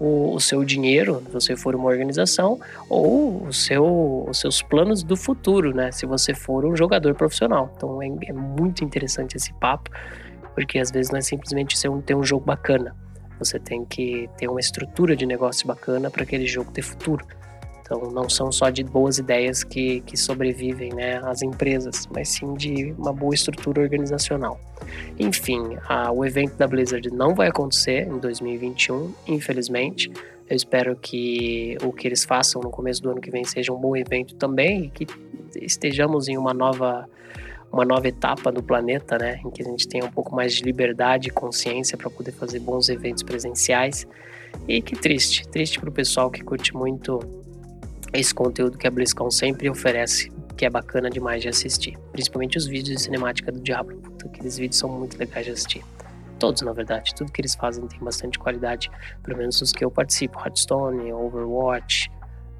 o, 0.00 0.34
o 0.34 0.40
seu 0.40 0.64
dinheiro, 0.64 1.22
se 1.26 1.32
você 1.32 1.54
for 1.54 1.76
uma 1.76 1.86
organização, 1.86 2.58
ou 2.88 3.46
o 3.46 3.52
seu, 3.52 4.24
os 4.26 4.40
seus 4.40 4.62
planos 4.62 5.02
do 5.02 5.18
futuro, 5.18 5.74
né? 5.74 5.92
Se 5.92 6.06
você 6.06 6.32
for 6.32 6.64
um 6.64 6.74
jogador 6.74 7.14
profissional. 7.14 7.70
Então 7.76 8.02
é, 8.02 8.08
é 8.28 8.32
muito 8.32 8.82
interessante 8.82 9.36
esse 9.36 9.52
papo, 9.52 9.90
porque 10.54 10.78
às 10.78 10.90
vezes 10.90 11.12
não 11.12 11.18
é 11.18 11.22
simplesmente 11.22 11.76
você 11.76 11.90
ter 12.06 12.14
um 12.14 12.24
jogo 12.24 12.46
bacana. 12.46 12.96
Você 13.38 13.58
tem 13.58 13.84
que 13.84 14.30
ter 14.38 14.48
uma 14.48 14.60
estrutura 14.60 15.14
de 15.14 15.26
negócio 15.26 15.66
bacana 15.66 16.10
para 16.10 16.22
aquele 16.22 16.46
jogo 16.46 16.70
ter 16.70 16.82
futuro. 16.82 17.26
Então, 17.90 18.08
não 18.08 18.28
são 18.28 18.52
só 18.52 18.70
de 18.70 18.84
boas 18.84 19.18
ideias 19.18 19.64
que, 19.64 20.00
que 20.02 20.16
sobrevivem 20.16 20.94
né, 20.94 21.20
as 21.24 21.42
empresas, 21.42 22.06
mas 22.14 22.28
sim 22.28 22.54
de 22.54 22.94
uma 22.96 23.12
boa 23.12 23.34
estrutura 23.34 23.82
organizacional. 23.82 24.60
Enfim, 25.18 25.76
a, 25.88 26.12
o 26.12 26.24
evento 26.24 26.56
da 26.56 26.68
Blizzard 26.68 27.10
não 27.10 27.34
vai 27.34 27.48
acontecer 27.48 28.06
em 28.06 28.16
2021, 28.20 29.12
infelizmente. 29.26 30.08
Eu 30.48 30.54
espero 30.54 30.94
que 30.94 31.76
o 31.82 31.92
que 31.92 32.06
eles 32.06 32.24
façam 32.24 32.62
no 32.62 32.70
começo 32.70 33.02
do 33.02 33.10
ano 33.10 33.20
que 33.20 33.30
vem 33.30 33.42
seja 33.44 33.72
um 33.72 33.80
bom 33.80 33.96
evento 33.96 34.36
também 34.36 34.84
e 34.84 34.90
que 34.90 35.04
estejamos 35.56 36.28
em 36.28 36.38
uma 36.38 36.54
nova 36.54 37.08
uma 37.72 37.84
nova 37.84 38.08
etapa 38.08 38.50
do 38.50 38.60
planeta, 38.62 39.16
né, 39.16 39.40
em 39.44 39.50
que 39.50 39.62
a 39.62 39.64
gente 39.64 39.86
tenha 39.86 40.04
um 40.04 40.10
pouco 40.10 40.34
mais 40.34 40.54
de 40.54 40.64
liberdade 40.64 41.28
e 41.28 41.30
consciência 41.30 41.96
para 41.96 42.10
poder 42.10 42.32
fazer 42.32 42.58
bons 42.58 42.88
eventos 42.88 43.22
presenciais. 43.22 44.06
E 44.66 44.82
que 44.82 44.96
triste, 44.96 45.46
triste 45.46 45.78
para 45.78 45.88
o 45.88 45.92
pessoal 45.92 46.32
que 46.32 46.42
curte 46.42 46.74
muito 46.74 47.20
esse 48.12 48.34
conteúdo 48.34 48.76
que 48.76 48.86
a 48.86 48.90
BlizzCon 48.90 49.30
sempre 49.30 49.70
oferece, 49.70 50.32
que 50.56 50.64
é 50.64 50.70
bacana 50.70 51.08
demais 51.08 51.42
de 51.42 51.48
assistir. 51.48 51.96
Principalmente 52.12 52.58
os 52.58 52.66
vídeos 52.66 52.96
de 52.96 53.02
cinemática 53.02 53.52
do 53.52 53.60
Diablo. 53.60 53.96
Puta, 53.98 54.26
aqueles 54.26 54.58
vídeos 54.58 54.78
são 54.78 54.88
muito 54.88 55.16
legais 55.18 55.46
de 55.46 55.52
assistir. 55.52 55.84
todos, 56.38 56.62
na 56.62 56.72
verdade. 56.72 57.14
Tudo 57.14 57.30
que 57.30 57.40
eles 57.40 57.54
fazem 57.54 57.86
tem 57.86 58.00
bastante 58.00 58.38
qualidade, 58.38 58.90
pelo 59.22 59.36
menos 59.36 59.60
os 59.60 59.72
que 59.72 59.84
eu 59.84 59.90
participo. 59.90 60.38
Hearthstone, 60.38 61.12
Overwatch, 61.12 62.10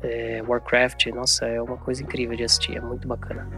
é, 0.03 0.43
Warcraft, 0.47 1.07
nossa, 1.07 1.47
é 1.47 1.61
uma 1.61 1.79
coisa 1.79 2.03
incrível 2.03 2.37
de 2.37 2.45
assistir, 2.45 2.77
é 2.77 2.81
muito 2.81 3.09
bacana. 3.09 3.49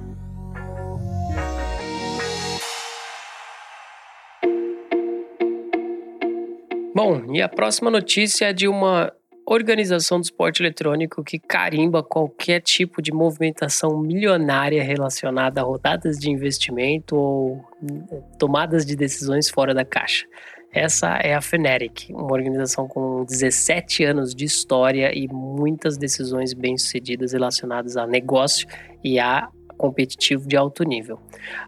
Bom, 6.95 7.35
e 7.35 7.43
a 7.43 7.49
próxima 7.49 7.91
notícia 7.91 8.47
é 8.47 8.53
de 8.53 8.69
uma 8.69 9.13
organização 9.47 10.19
do 10.19 10.25
esporte 10.25 10.63
eletrônico 10.63 11.23
que 11.25 11.39
carimba 11.39 12.03
qualquer 12.03 12.61
tipo 12.61 13.03
de 13.03 13.13
movimentação 13.13 13.99
milionária 13.99 14.83
relacionada 14.83 15.61
a 15.61 15.65
rodadas 15.65 16.19
de 16.19 16.31
investimento 16.31 17.17
ou 17.17 17.65
hum, 17.83 18.23
tomadas 18.39 18.87
de 18.87 18.95
decisões 18.95 19.49
fora 19.49 19.75
da 19.75 19.85
caixa. 19.85 20.27
Essa 20.73 21.17
é 21.19 21.35
a 21.35 21.41
Fnatic, 21.43 22.09
uma 22.11 22.33
organização 22.33 22.89
com 22.89 23.25
17 23.27 24.05
anos 24.05 24.35
de 24.35 24.47
história 24.47 25.13
e 25.15 25.29
muitas 25.29 25.99
decisões 25.99 26.55
bem-sucedidas 26.55 27.35
relacionadas 27.35 27.97
a 27.99 28.07
negócio 28.07 28.67
e 29.05 29.21
a 29.21 29.51
competitivo 29.83 30.47
de 30.47 30.57
alto 30.57 30.85
nível. 30.85 31.19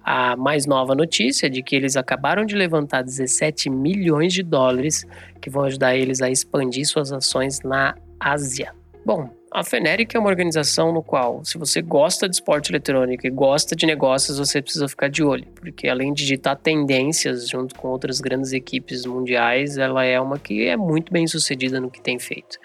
A 0.05 0.37
mais 0.37 0.67
nova 0.67 0.95
notícia 0.95 1.47
é 1.47 1.51
de 1.51 1.65
que 1.65 1.75
eles 1.75 1.97
acabaram 1.97 2.47
de 2.47 2.55
levantar 2.55 3.03
17 3.03 3.69
milhões 3.69 4.33
de 4.33 4.45
dólares 4.45 5.05
que 5.41 5.51
vão 5.51 5.65
ajudar 5.65 5.97
eles 5.97 6.23
a 6.23 6.31
expandir 6.31 6.87
suas 6.87 7.11
ações 7.11 7.61
na 7.63 7.97
Ásia. 8.21 8.73
Bom, 9.05 9.29
a 9.53 9.63
Feneric 9.63 10.17
é 10.17 10.19
uma 10.19 10.29
organização 10.29 10.93
no 10.93 11.03
qual, 11.03 11.45
se 11.45 11.59
você 11.59 11.83
gosta 11.83 12.29
de 12.29 12.37
esporte 12.37 12.71
eletrônico 12.71 13.27
e 13.27 13.31
gosta 13.31 13.77
de 13.77 13.87
negócios, 13.87 14.39
você 14.39 14.63
precisa 14.63 14.89
ficar 14.89 15.09
de 15.09 15.23
olho, 15.23 15.47
porque 15.55 15.89
além 15.89 16.13
de 16.13 16.25
ditar 16.25 16.57
tendências 16.57 17.49
junto 17.49 17.75
com 17.75 17.89
outras 17.89 18.21
grandes 18.21 18.53
equipes 18.53 19.05
mundiais, 19.07 19.77
ela 19.77 20.05
é 20.05 20.21
uma 20.21 20.39
que 20.39 20.67
é 20.67 20.77
muito 20.77 21.13
bem 21.13 21.27
sucedida 21.27 21.81
no 21.81 21.91
que 21.91 22.01
tem 22.01 22.19
feito. 22.19 22.59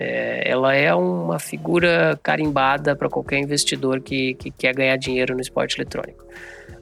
É, 0.00 0.48
ela 0.48 0.74
é 0.74 0.94
uma 0.94 1.40
figura 1.40 2.18
carimbada 2.22 2.94
para 2.94 3.08
qualquer 3.08 3.38
investidor 3.38 4.00
que, 4.00 4.34
que 4.34 4.50
quer 4.50 4.72
ganhar 4.72 4.96
dinheiro 4.96 5.34
no 5.34 5.40
esporte 5.40 5.76
eletrônico. 5.76 6.24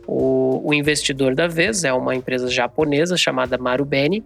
O, 0.07 0.61
o 0.63 0.75
investidor 0.75 1.35
da 1.35 1.47
vez 1.49 1.83
é 1.83 1.93
uma 1.93 2.15
empresa 2.15 2.49
japonesa 2.49 3.17
chamada 3.17 3.57
Marubeni, 3.57 4.23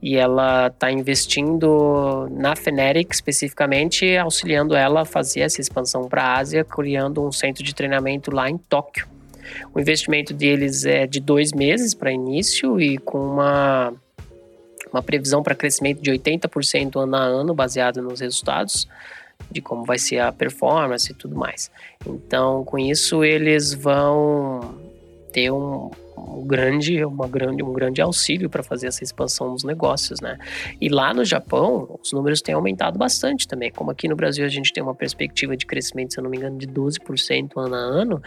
e 0.00 0.16
ela 0.16 0.66
está 0.66 0.90
investindo 0.92 2.28
na 2.30 2.54
Fnatic 2.54 3.10
especificamente, 3.10 4.16
auxiliando 4.18 4.74
ela 4.74 5.00
a 5.00 5.04
fazer 5.06 5.40
essa 5.40 5.62
expansão 5.62 6.08
para 6.08 6.22
a 6.22 6.38
Ásia, 6.38 6.62
criando 6.62 7.26
um 7.26 7.32
centro 7.32 7.64
de 7.64 7.74
treinamento 7.74 8.30
lá 8.30 8.50
em 8.50 8.58
Tóquio. 8.58 9.06
O 9.74 9.80
investimento 9.80 10.34
deles 10.34 10.84
é 10.84 11.06
de 11.06 11.20
dois 11.20 11.52
meses 11.52 11.94
para 11.94 12.12
início 12.12 12.78
e 12.78 12.98
com 12.98 13.18
uma, 13.18 13.94
uma 14.94 15.02
previsão 15.02 15.42
para 15.42 15.54
crescimento 15.54 16.00
de 16.00 16.10
80% 16.10 17.02
ano 17.02 17.16
a 17.16 17.20
ano, 17.20 17.54
baseado 17.54 18.00
nos 18.00 18.20
resultados 18.20 18.88
de 19.50 19.60
como 19.60 19.84
vai 19.84 19.98
ser 19.98 20.20
a 20.20 20.32
performance 20.32 21.10
e 21.10 21.14
tudo 21.14 21.36
mais. 21.36 21.70
Então, 22.06 22.64
com 22.64 22.78
isso, 22.78 23.24
eles 23.24 23.74
vão 23.74 24.76
ter 25.32 25.50
um, 25.50 25.90
um 26.16 26.46
grande, 26.46 27.04
uma 27.04 27.26
grande, 27.26 27.62
um 27.62 27.72
grande 27.72 28.00
auxílio 28.00 28.48
para 28.48 28.62
fazer 28.62 28.86
essa 28.86 29.02
expansão 29.02 29.52
dos 29.52 29.64
negócios, 29.64 30.20
né? 30.20 30.38
E 30.80 30.88
lá 30.88 31.12
no 31.12 31.24
Japão, 31.24 31.98
os 32.00 32.12
números 32.12 32.40
têm 32.40 32.54
aumentado 32.54 32.96
bastante 32.96 33.48
também. 33.48 33.72
Como 33.72 33.90
aqui 33.90 34.06
no 34.06 34.14
Brasil 34.14 34.44
a 34.44 34.48
gente 34.48 34.72
tem 34.72 34.82
uma 34.82 34.94
perspectiva 34.94 35.56
de 35.56 35.66
crescimento, 35.66 36.14
se 36.14 36.20
eu 36.20 36.24
não 36.24 36.30
me 36.30 36.36
engano, 36.36 36.56
de 36.56 36.68
12% 36.68 37.50
ano 37.56 37.74
a 37.74 37.78
ano, 37.78 38.22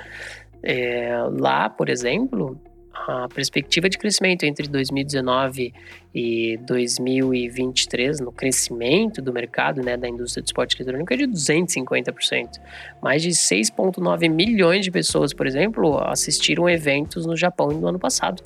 é, 0.61 1.17
lá, 1.39 1.69
por 1.69 1.87
exemplo, 1.87 2.59
a 3.07 3.27
perspectiva 3.29 3.89
de 3.89 3.97
crescimento 3.97 4.43
entre 4.43 4.67
2019 4.67 5.73
e 6.13 6.57
2023 6.57 8.19
no 8.19 8.33
crescimento 8.33 9.21
do 9.21 9.31
mercado, 9.31 9.81
né, 9.81 9.95
da 9.95 10.09
indústria 10.09 10.43
do 10.43 10.45
esporte 10.45 10.75
eletrônico 10.81 11.13
é 11.13 11.17
de 11.17 11.25
250%. 11.25 12.59
Mais 13.01 13.21
de 13.21 13.29
6,9 13.29 14.29
milhões 14.29 14.83
de 14.83 14.91
pessoas, 14.91 15.33
por 15.33 15.47
exemplo, 15.47 15.97
assistiram 15.99 16.69
eventos 16.69 17.25
no 17.25 17.37
Japão 17.37 17.69
no 17.69 17.87
ano 17.87 17.97
passado. 17.97 18.43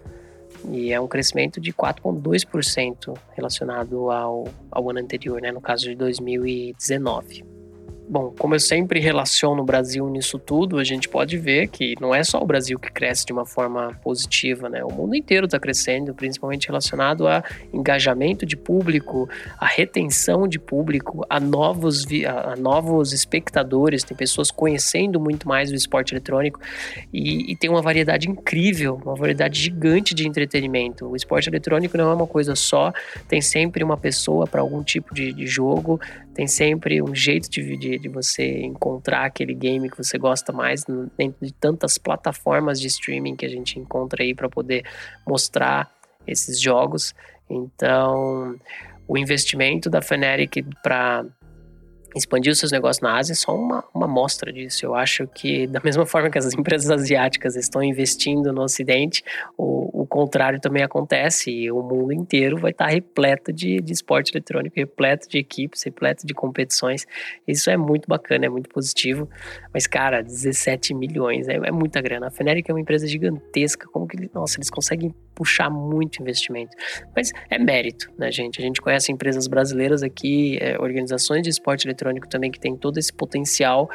E 0.69 0.93
é 0.93 1.01
um 1.01 1.07
crescimento 1.07 1.59
de 1.59 1.73
4,2% 1.73 3.17
relacionado 3.35 4.11
ao, 4.11 4.47
ao 4.69 4.89
ano 4.91 4.99
anterior, 4.99 5.41
né, 5.41 5.51
no 5.51 5.59
caso 5.59 5.85
de 5.85 5.95
2019. 5.95 7.60
Bom, 8.11 8.35
como 8.37 8.53
eu 8.53 8.59
sempre 8.59 8.99
relaciono 8.99 9.61
o 9.61 9.65
Brasil 9.65 10.05
nisso 10.09 10.37
tudo, 10.37 10.79
a 10.79 10.83
gente 10.83 11.07
pode 11.07 11.37
ver 11.37 11.69
que 11.69 11.95
não 12.01 12.13
é 12.13 12.25
só 12.25 12.41
o 12.41 12.45
Brasil 12.45 12.77
que 12.77 12.91
cresce 12.91 13.25
de 13.25 13.31
uma 13.31 13.45
forma 13.45 13.97
positiva, 14.03 14.67
né? 14.67 14.83
O 14.83 14.91
mundo 14.91 15.15
inteiro 15.15 15.45
está 15.45 15.57
crescendo, 15.57 16.13
principalmente 16.13 16.67
relacionado 16.67 17.25
a 17.25 17.41
engajamento 17.71 18.45
de 18.45 18.57
público, 18.57 19.29
a 19.57 19.65
retenção 19.65 20.45
de 20.45 20.59
público, 20.59 21.25
a 21.29 21.39
novos, 21.39 22.05
a 22.27 22.57
novos 22.57 23.13
espectadores, 23.13 24.03
tem 24.03 24.17
pessoas 24.17 24.51
conhecendo 24.51 25.17
muito 25.17 25.47
mais 25.47 25.71
o 25.71 25.75
esporte 25.75 26.13
eletrônico 26.13 26.59
e, 27.13 27.53
e 27.53 27.55
tem 27.55 27.69
uma 27.69 27.81
variedade 27.81 28.29
incrível, 28.29 28.99
uma 29.05 29.15
variedade 29.15 29.57
gigante 29.57 30.13
de 30.13 30.27
entretenimento. 30.27 31.05
O 31.05 31.15
esporte 31.15 31.47
eletrônico 31.47 31.97
não 31.97 32.11
é 32.11 32.13
uma 32.13 32.27
coisa 32.27 32.57
só, 32.57 32.91
tem 33.29 33.39
sempre 33.39 33.85
uma 33.85 33.95
pessoa 33.95 34.45
para 34.45 34.59
algum 34.59 34.83
tipo 34.83 35.15
de, 35.15 35.31
de 35.31 35.47
jogo, 35.47 35.97
tem 36.41 36.47
sempre 36.47 37.03
um 37.03 37.13
jeito 37.13 37.47
de, 37.51 37.77
de, 37.77 37.99
de, 37.99 38.09
você 38.09 38.61
encontrar 38.61 39.25
aquele 39.25 39.53
game 39.53 39.87
que 39.87 39.95
você 39.95 40.17
gosta 40.17 40.51
mais 40.51 40.83
dentro 41.15 41.45
de 41.45 41.53
tantas 41.53 41.99
plataformas 41.99 42.81
de 42.81 42.87
streaming 42.87 43.35
que 43.35 43.45
a 43.45 43.49
gente 43.49 43.77
encontra 43.77 44.23
aí 44.23 44.33
para 44.33 44.49
poder 44.49 44.83
mostrar 45.23 45.87
esses 46.25 46.59
jogos. 46.59 47.13
Então, 47.47 48.59
o 49.07 49.19
investimento 49.19 49.87
da 49.87 50.01
Fnatic 50.01 50.65
para 50.81 51.25
expandir 52.15 52.51
os 52.51 52.59
seus 52.59 52.71
negócios 52.71 53.01
na 53.01 53.17
Ásia 53.17 53.33
é 53.33 53.35
só 53.35 53.55
uma, 53.55 53.83
uma 53.93 54.05
amostra 54.05 54.51
disso. 54.51 54.85
Eu 54.85 54.95
acho 54.95 55.27
que, 55.27 55.67
da 55.67 55.79
mesma 55.83 56.05
forma 56.05 56.29
que 56.29 56.37
as 56.37 56.53
empresas 56.53 56.89
asiáticas 56.89 57.55
estão 57.55 57.81
investindo 57.83 58.51
no 58.51 58.61
Ocidente, 58.63 59.23
o, 59.57 60.01
o 60.01 60.05
contrário 60.05 60.59
também 60.59 60.83
acontece 60.83 61.51
e 61.51 61.71
o 61.71 61.81
mundo 61.81 62.11
inteiro 62.11 62.57
vai 62.57 62.71
estar 62.71 62.87
repleto 62.87 63.51
de, 63.53 63.81
de 63.81 63.93
esporte 63.93 64.31
eletrônico, 64.33 64.75
repleto 64.75 65.27
de 65.27 65.37
equipes, 65.37 65.83
repleto 65.83 66.25
de 66.25 66.33
competições. 66.33 67.05
Isso 67.47 67.69
é 67.69 67.77
muito 67.77 68.07
bacana, 68.07 68.45
é 68.45 68.49
muito 68.49 68.69
positivo. 68.69 69.29
Mas, 69.73 69.87
cara, 69.87 70.21
17 70.21 70.93
milhões 70.93 71.47
é, 71.47 71.55
é 71.55 71.71
muita 71.71 72.01
grana. 72.01 72.27
A 72.27 72.31
Feneric 72.31 72.69
é 72.69 72.73
uma 72.73 72.81
empresa 72.81 73.07
gigantesca. 73.07 73.87
Como 73.91 74.07
que, 74.07 74.29
nossa, 74.33 74.57
eles 74.57 74.69
conseguem 74.69 75.13
puxar 75.41 75.71
muito 75.71 76.21
investimento. 76.21 76.77
Mas 77.15 77.31
é 77.49 77.57
mérito, 77.57 78.11
né, 78.15 78.31
gente? 78.31 78.59
A 78.59 78.63
gente 78.63 78.79
conhece 78.79 79.11
empresas 79.11 79.47
brasileiras 79.47 80.03
aqui, 80.03 80.59
é, 80.61 80.79
organizações 80.79 81.41
de 81.41 81.49
esporte 81.49 81.87
eletrônico 81.87 82.29
também 82.29 82.51
que 82.51 82.59
tem 82.59 82.77
todo 82.77 82.99
esse 82.99 83.11
potencial. 83.11 83.89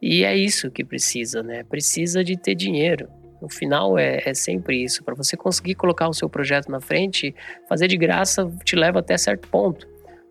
E 0.00 0.22
é 0.22 0.36
isso 0.36 0.70
que 0.70 0.84
precisa, 0.84 1.42
né? 1.42 1.64
Precisa 1.64 2.22
de 2.22 2.36
ter 2.36 2.54
dinheiro. 2.54 3.08
No 3.42 3.48
final 3.48 3.98
é, 3.98 4.22
é 4.24 4.34
sempre 4.34 4.84
isso. 4.84 5.02
Para 5.02 5.16
você 5.16 5.36
conseguir 5.36 5.74
colocar 5.74 6.08
o 6.08 6.14
seu 6.14 6.28
projeto 6.28 6.70
na 6.70 6.80
frente, 6.80 7.34
fazer 7.68 7.88
de 7.88 7.96
graça 7.96 8.48
te 8.64 8.76
leva 8.76 9.00
até 9.00 9.18
certo 9.18 9.48
ponto. 9.48 9.88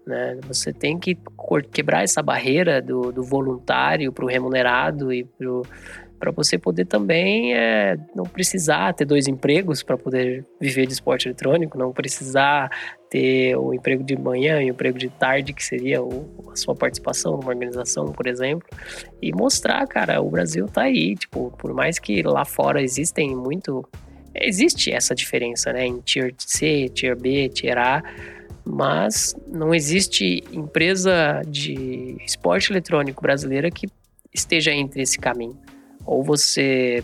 Né? 0.07 0.39
Você 0.47 0.71
tem 0.71 0.97
que 0.97 1.17
quebrar 1.73 2.03
essa 2.03 2.21
barreira 2.21 2.81
do, 2.81 3.11
do 3.11 3.21
voluntário 3.21 4.13
para 4.13 4.23
o 4.23 4.29
remunerado 4.29 5.11
e 5.11 5.25
para 5.25 5.61
para 6.23 6.31
você 6.31 6.57
poder 6.57 6.85
também 6.85 7.53
é, 7.53 7.97
não 8.15 8.23
precisar 8.23 8.93
ter 8.93 9.03
dois 9.03 9.27
empregos 9.27 9.83
para 9.83 9.97
poder 9.97 10.45
viver 10.57 10.87
de 10.87 10.93
esporte 10.93 11.27
eletrônico, 11.27 11.77
não 11.77 11.91
precisar 11.91 12.71
ter 13.09 13.57
o 13.57 13.73
emprego 13.73 14.01
de 14.01 14.15
manhã 14.17 14.61
e 14.61 14.67
o 14.67 14.69
emprego 14.69 14.97
de 14.97 15.09
tarde, 15.09 15.51
que 15.51 15.61
seria 15.61 16.01
o, 16.01 16.49
a 16.49 16.55
sua 16.55 16.73
participação 16.73 17.35
numa 17.35 17.49
organização, 17.49 18.13
por 18.13 18.25
exemplo, 18.25 18.65
e 19.21 19.33
mostrar, 19.33 19.85
cara, 19.85 20.21
o 20.21 20.29
Brasil 20.29 20.65
tá 20.67 20.83
aí, 20.83 21.13
tipo, 21.17 21.51
por 21.57 21.73
mais 21.73 21.99
que 21.99 22.23
lá 22.23 22.45
fora 22.45 22.81
existem 22.81 23.35
muito 23.35 23.85
existe 24.33 24.93
essa 24.93 25.13
diferença, 25.13 25.73
né, 25.73 25.85
em 25.85 25.99
Tier 25.99 26.33
C, 26.37 26.87
Tier 26.87 27.19
B, 27.19 27.49
Tier 27.49 27.77
A, 27.77 28.01
mas 28.63 29.35
não 29.45 29.75
existe 29.75 30.41
empresa 30.53 31.41
de 31.45 32.15
esporte 32.25 32.71
eletrônico 32.71 33.21
brasileira 33.21 33.69
que 33.69 33.87
esteja 34.33 34.71
entre 34.71 35.01
esse 35.01 35.19
caminho. 35.19 35.59
Ou 36.05 36.23
você 36.23 37.03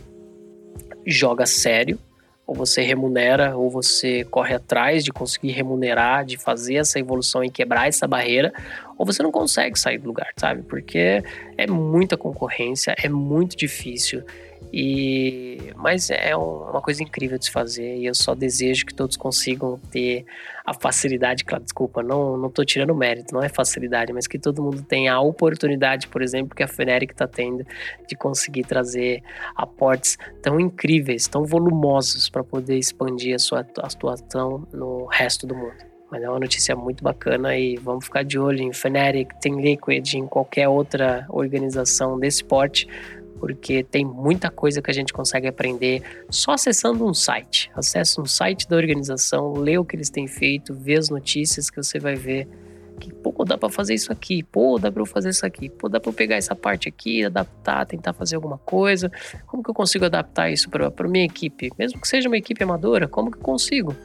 joga 1.05 1.45
sério, 1.45 1.97
ou 2.45 2.55
você 2.55 2.81
remunera, 2.81 3.55
ou 3.55 3.69
você 3.69 4.23
corre 4.23 4.55
atrás 4.55 5.03
de 5.03 5.11
conseguir 5.11 5.51
remunerar, 5.51 6.25
de 6.25 6.35
fazer 6.35 6.75
essa 6.75 6.99
evolução 6.99 7.43
e 7.43 7.49
quebrar 7.49 7.87
essa 7.87 8.07
barreira, 8.07 8.51
ou 8.97 9.05
você 9.05 9.21
não 9.21 9.31
consegue 9.31 9.79
sair 9.79 9.99
do 9.99 10.07
lugar, 10.07 10.29
sabe? 10.35 10.63
Porque 10.63 11.23
é 11.57 11.67
muita 11.67 12.17
concorrência, 12.17 12.95
é 12.97 13.07
muito 13.07 13.55
difícil. 13.55 14.23
E, 14.71 15.73
mas 15.75 16.09
é 16.11 16.35
uma 16.35 16.81
coisa 16.81 17.01
incrível 17.01 17.39
de 17.39 17.45
se 17.45 17.51
fazer 17.51 17.97
e 17.97 18.05
eu 18.05 18.13
só 18.13 18.35
desejo 18.35 18.85
que 18.85 18.93
todos 18.93 19.17
consigam 19.17 19.79
ter 19.91 20.25
a 20.63 20.73
facilidade, 20.73 21.43
claro, 21.43 21.63
desculpa, 21.63 22.03
não, 22.03 22.37
não 22.37 22.51
tô 22.51 22.63
tirando 22.63 22.93
mérito, 22.93 23.33
não 23.33 23.41
é 23.41 23.49
facilidade, 23.49 24.13
mas 24.13 24.27
que 24.27 24.37
todo 24.37 24.61
mundo 24.61 24.83
tenha 24.83 25.13
a 25.13 25.21
oportunidade, 25.21 26.07
por 26.07 26.21
exemplo, 26.21 26.55
que 26.55 26.61
a 26.61 26.67
Feneric 26.67 27.13
está 27.13 27.27
tendo 27.27 27.65
de 28.07 28.15
conseguir 28.15 28.63
trazer 28.63 29.23
aportes 29.55 30.17
tão 30.41 30.59
incríveis, 30.59 31.27
tão 31.27 31.43
volumosos 31.43 32.29
para 32.29 32.43
poder 32.43 32.77
expandir 32.77 33.33
a 33.33 33.39
sua 33.39 33.61
atuação 33.61 34.67
no 34.71 35.05
resto 35.05 35.47
do 35.47 35.55
mundo. 35.55 35.89
Mas 36.11 36.23
é 36.23 36.29
uma 36.29 36.39
notícia 36.39 36.75
muito 36.75 37.03
bacana 37.03 37.55
e 37.55 37.75
vamos 37.77 38.05
ficar 38.05 38.23
de 38.23 38.39
olho 38.39 38.61
em 38.61 38.73
Fnatic, 38.73 39.31
Team 39.39 39.59
Liquid, 39.59 40.15
em 40.15 40.25
qualquer 40.25 40.67
outra 40.67 41.25
organização 41.29 42.19
desse 42.19 42.43
porte, 42.43 42.87
porque 43.39 43.83
tem 43.83 44.05
muita 44.05 44.51
coisa 44.51 44.81
que 44.81 44.91
a 44.91 44.93
gente 44.93 45.13
consegue 45.13 45.47
aprender 45.47 46.03
só 46.29 46.51
acessando 46.51 47.05
um 47.05 47.13
site. 47.13 47.71
Acesse 47.73 48.19
um 48.19 48.25
site 48.25 48.67
da 48.67 48.75
organização, 48.75 49.53
lê 49.53 49.77
o 49.77 49.85
que 49.85 49.95
eles 49.95 50.09
têm 50.09 50.27
feito, 50.27 50.73
vê 50.73 50.95
as 50.95 51.09
notícias 51.09 51.69
que 51.69 51.77
você 51.77 51.99
vai 51.99 52.15
ver 52.15 52.47
que, 52.99 53.13
pô, 53.13 53.45
dá 53.45 53.57
para 53.57 53.69
fazer 53.69 53.93
isso 53.93 54.11
aqui, 54.11 54.43
pô, 54.43 54.77
dá 54.77 54.91
para 54.91 55.01
eu 55.01 55.05
fazer 55.05 55.29
isso 55.29 55.45
aqui, 55.45 55.69
pô, 55.69 55.87
dá 55.87 55.99
para 55.99 56.09
eu 56.09 56.13
pegar 56.13 56.35
essa 56.35 56.53
parte 56.53 56.89
aqui, 56.89 57.23
adaptar, 57.23 57.85
tentar 57.85 58.11
fazer 58.13 58.35
alguma 58.35 58.57
coisa. 58.57 59.09
Como 59.47 59.63
que 59.63 59.69
eu 59.69 59.73
consigo 59.73 60.05
adaptar 60.05 60.51
isso 60.51 60.69
para 60.69 61.07
minha 61.07 61.25
equipe? 61.25 61.71
Mesmo 61.79 61.99
que 61.99 62.07
seja 62.07 62.27
uma 62.27 62.37
equipe 62.37 62.61
amadora, 62.61 63.07
como 63.07 63.31
que 63.31 63.37
eu 63.37 63.41
consigo? 63.41 63.95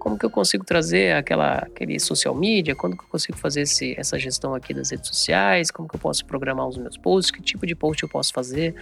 Como 0.00 0.18
que 0.18 0.24
eu 0.24 0.30
consigo 0.30 0.64
trazer 0.64 1.14
aquela, 1.14 1.58
aquele 1.58 2.00
social 2.00 2.34
media, 2.34 2.74
quando 2.74 2.96
que 2.96 3.04
eu 3.04 3.08
consigo 3.08 3.36
fazer 3.36 3.60
esse, 3.60 3.94
essa 3.98 4.18
gestão 4.18 4.54
aqui 4.54 4.72
das 4.72 4.90
redes 4.90 5.06
sociais, 5.06 5.70
como 5.70 5.86
que 5.86 5.94
eu 5.94 6.00
posso 6.00 6.24
programar 6.24 6.66
os 6.66 6.78
meus 6.78 6.96
posts, 6.96 7.30
que 7.30 7.40
tipo 7.42 7.66
de 7.66 7.76
post 7.76 8.02
eu 8.02 8.08
posso 8.08 8.32
fazer, 8.32 8.74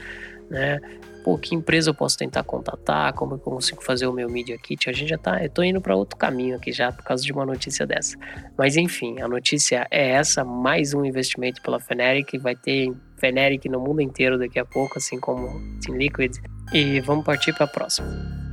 né? 0.48 0.80
Pô, 1.25 1.37
que 1.37 1.54
empresa 1.54 1.90
eu 1.90 1.94
posso 1.94 2.16
tentar 2.16 2.44
contatar, 2.44 3.12
como 3.14 3.34
eu 3.34 3.38
consigo 3.38 3.82
fazer 3.82 4.06
o 4.06 4.12
meu 4.12 4.30
Media 4.30 4.56
Kit, 4.56 4.88
a 4.88 4.92
gente 4.92 5.08
já 5.08 5.18
tá, 5.18 5.42
eu 5.42 5.50
tô 5.50 5.62
indo 5.62 5.80
para 5.80 5.94
outro 5.94 6.16
caminho 6.16 6.56
aqui 6.56 6.72
já 6.72 6.92
por 6.92 7.02
causa 7.04 7.25
de 7.25 7.32
uma 7.32 7.44
notícia 7.44 7.84
dessa. 7.84 8.16
Mas 8.56 8.76
enfim, 8.76 9.20
a 9.20 9.26
notícia 9.26 9.87
é 9.90 10.10
essa, 10.10 10.44
mais 10.44 10.94
um 10.94 11.04
investimento 11.04 11.60
pela 11.60 11.80
Feneric, 11.80 12.38
vai 12.38 12.54
ter 12.54 12.94
Feneric 13.16 13.68
no 13.68 13.80
mundo 13.80 14.00
inteiro 14.00 14.38
daqui 14.38 14.60
a 14.60 14.64
pouco, 14.64 14.98
assim 14.98 15.18
como 15.18 15.60
Team 15.80 15.98
Liquid, 15.98 16.37
e 16.72 17.00
vamos 17.00 17.25
partir 17.25 17.52
para 17.52 17.64
a 17.64 17.68
próxima. 17.68 18.47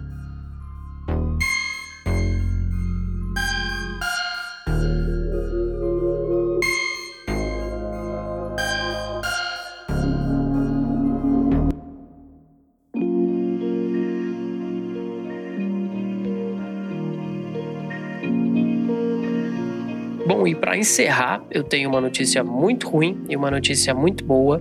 Para 20.65 20.75
encerrar, 20.75 21.43
eu 21.51 21.63
tenho 21.63 21.88
uma 21.88 22.01
notícia 22.01 22.43
muito 22.43 22.89
ruim 22.89 23.24
e 23.29 23.36
uma 23.36 23.51
notícia 23.51 23.93
muito 23.93 24.25
boa. 24.25 24.60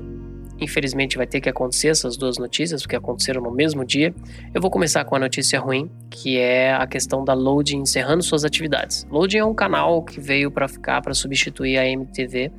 Infelizmente 0.61 1.17
vai 1.17 1.27
ter 1.27 1.41
que 1.41 1.49
acontecer 1.49 1.89
essas 1.89 2.17
duas 2.17 2.39
notícias, 2.39 2.83
porque 2.83 2.97
aconteceram 2.97 3.43
no 3.43 3.51
mesmo 3.51 3.85
dia. 3.85 4.15
Eu 4.53 4.61
vou 4.61 4.71
começar 4.71 5.05
com 5.05 5.17
a 5.17 5.19
notícia 5.19 5.59
ruim, 5.59 5.91
que 6.11 6.39
é 6.39 6.73
a 6.73 6.87
questão 6.87 7.25
da 7.25 7.35
Loading 7.35 7.79
encerrando 7.79 8.23
suas 8.23 8.45
atividades. 8.45 9.07
Loading 9.11 9.39
é 9.39 9.45
um 9.45 9.55
canal 9.55 10.03
que 10.03 10.21
veio 10.21 10.51
para 10.51 10.69
ficar, 10.69 11.03
para 11.03 11.15
substituir 11.15 11.79
a 11.79 11.87
MTV 11.87 12.53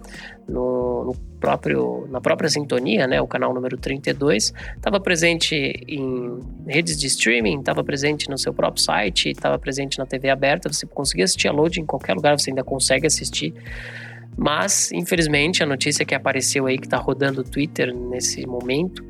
no, 0.48 1.06
no 1.06 1.16
próprio, 1.40 2.08
na 2.10 2.22
própria 2.22 2.50
sintonia, 2.50 3.08
né, 3.08 3.22
o 3.22 3.28
canal 3.28 3.54
número 3.54 3.78
32, 3.78 4.54
estava 4.76 5.00
presente 5.00 5.56
em 5.88 6.40
redes 6.68 6.98
de 6.98 7.08
streaming, 7.08 7.60
estava 7.60 7.84
presente 7.84 8.30
no 8.30 8.38
seu 8.38 8.54
próprio 8.54 8.82
site, 8.82 9.30
estava 9.30 9.58
presente 9.60 9.98
na 9.98 10.06
TV 10.06 10.30
aberta, 10.30 10.72
você 10.72 10.86
conseguia 10.86 11.26
assistir 11.26 11.48
a 11.48 11.52
load 11.52 11.80
em 11.80 11.86
qualquer 11.86 12.16
lugar, 12.16 12.40
você 12.40 12.50
ainda 12.50 12.64
consegue 12.64 13.08
assistir. 13.08 13.54
Mas, 14.38 14.92
infelizmente, 14.92 15.64
a 15.64 15.66
notícia 15.66 16.06
que 16.06 16.14
apareceu 16.14 16.66
aí, 16.66 16.78
que 16.78 16.88
está 16.88 16.98
rodando 16.98 17.42
o 17.42 17.44
Twitter 17.44 17.94
nesse 17.94 18.46
momento, 18.46 19.04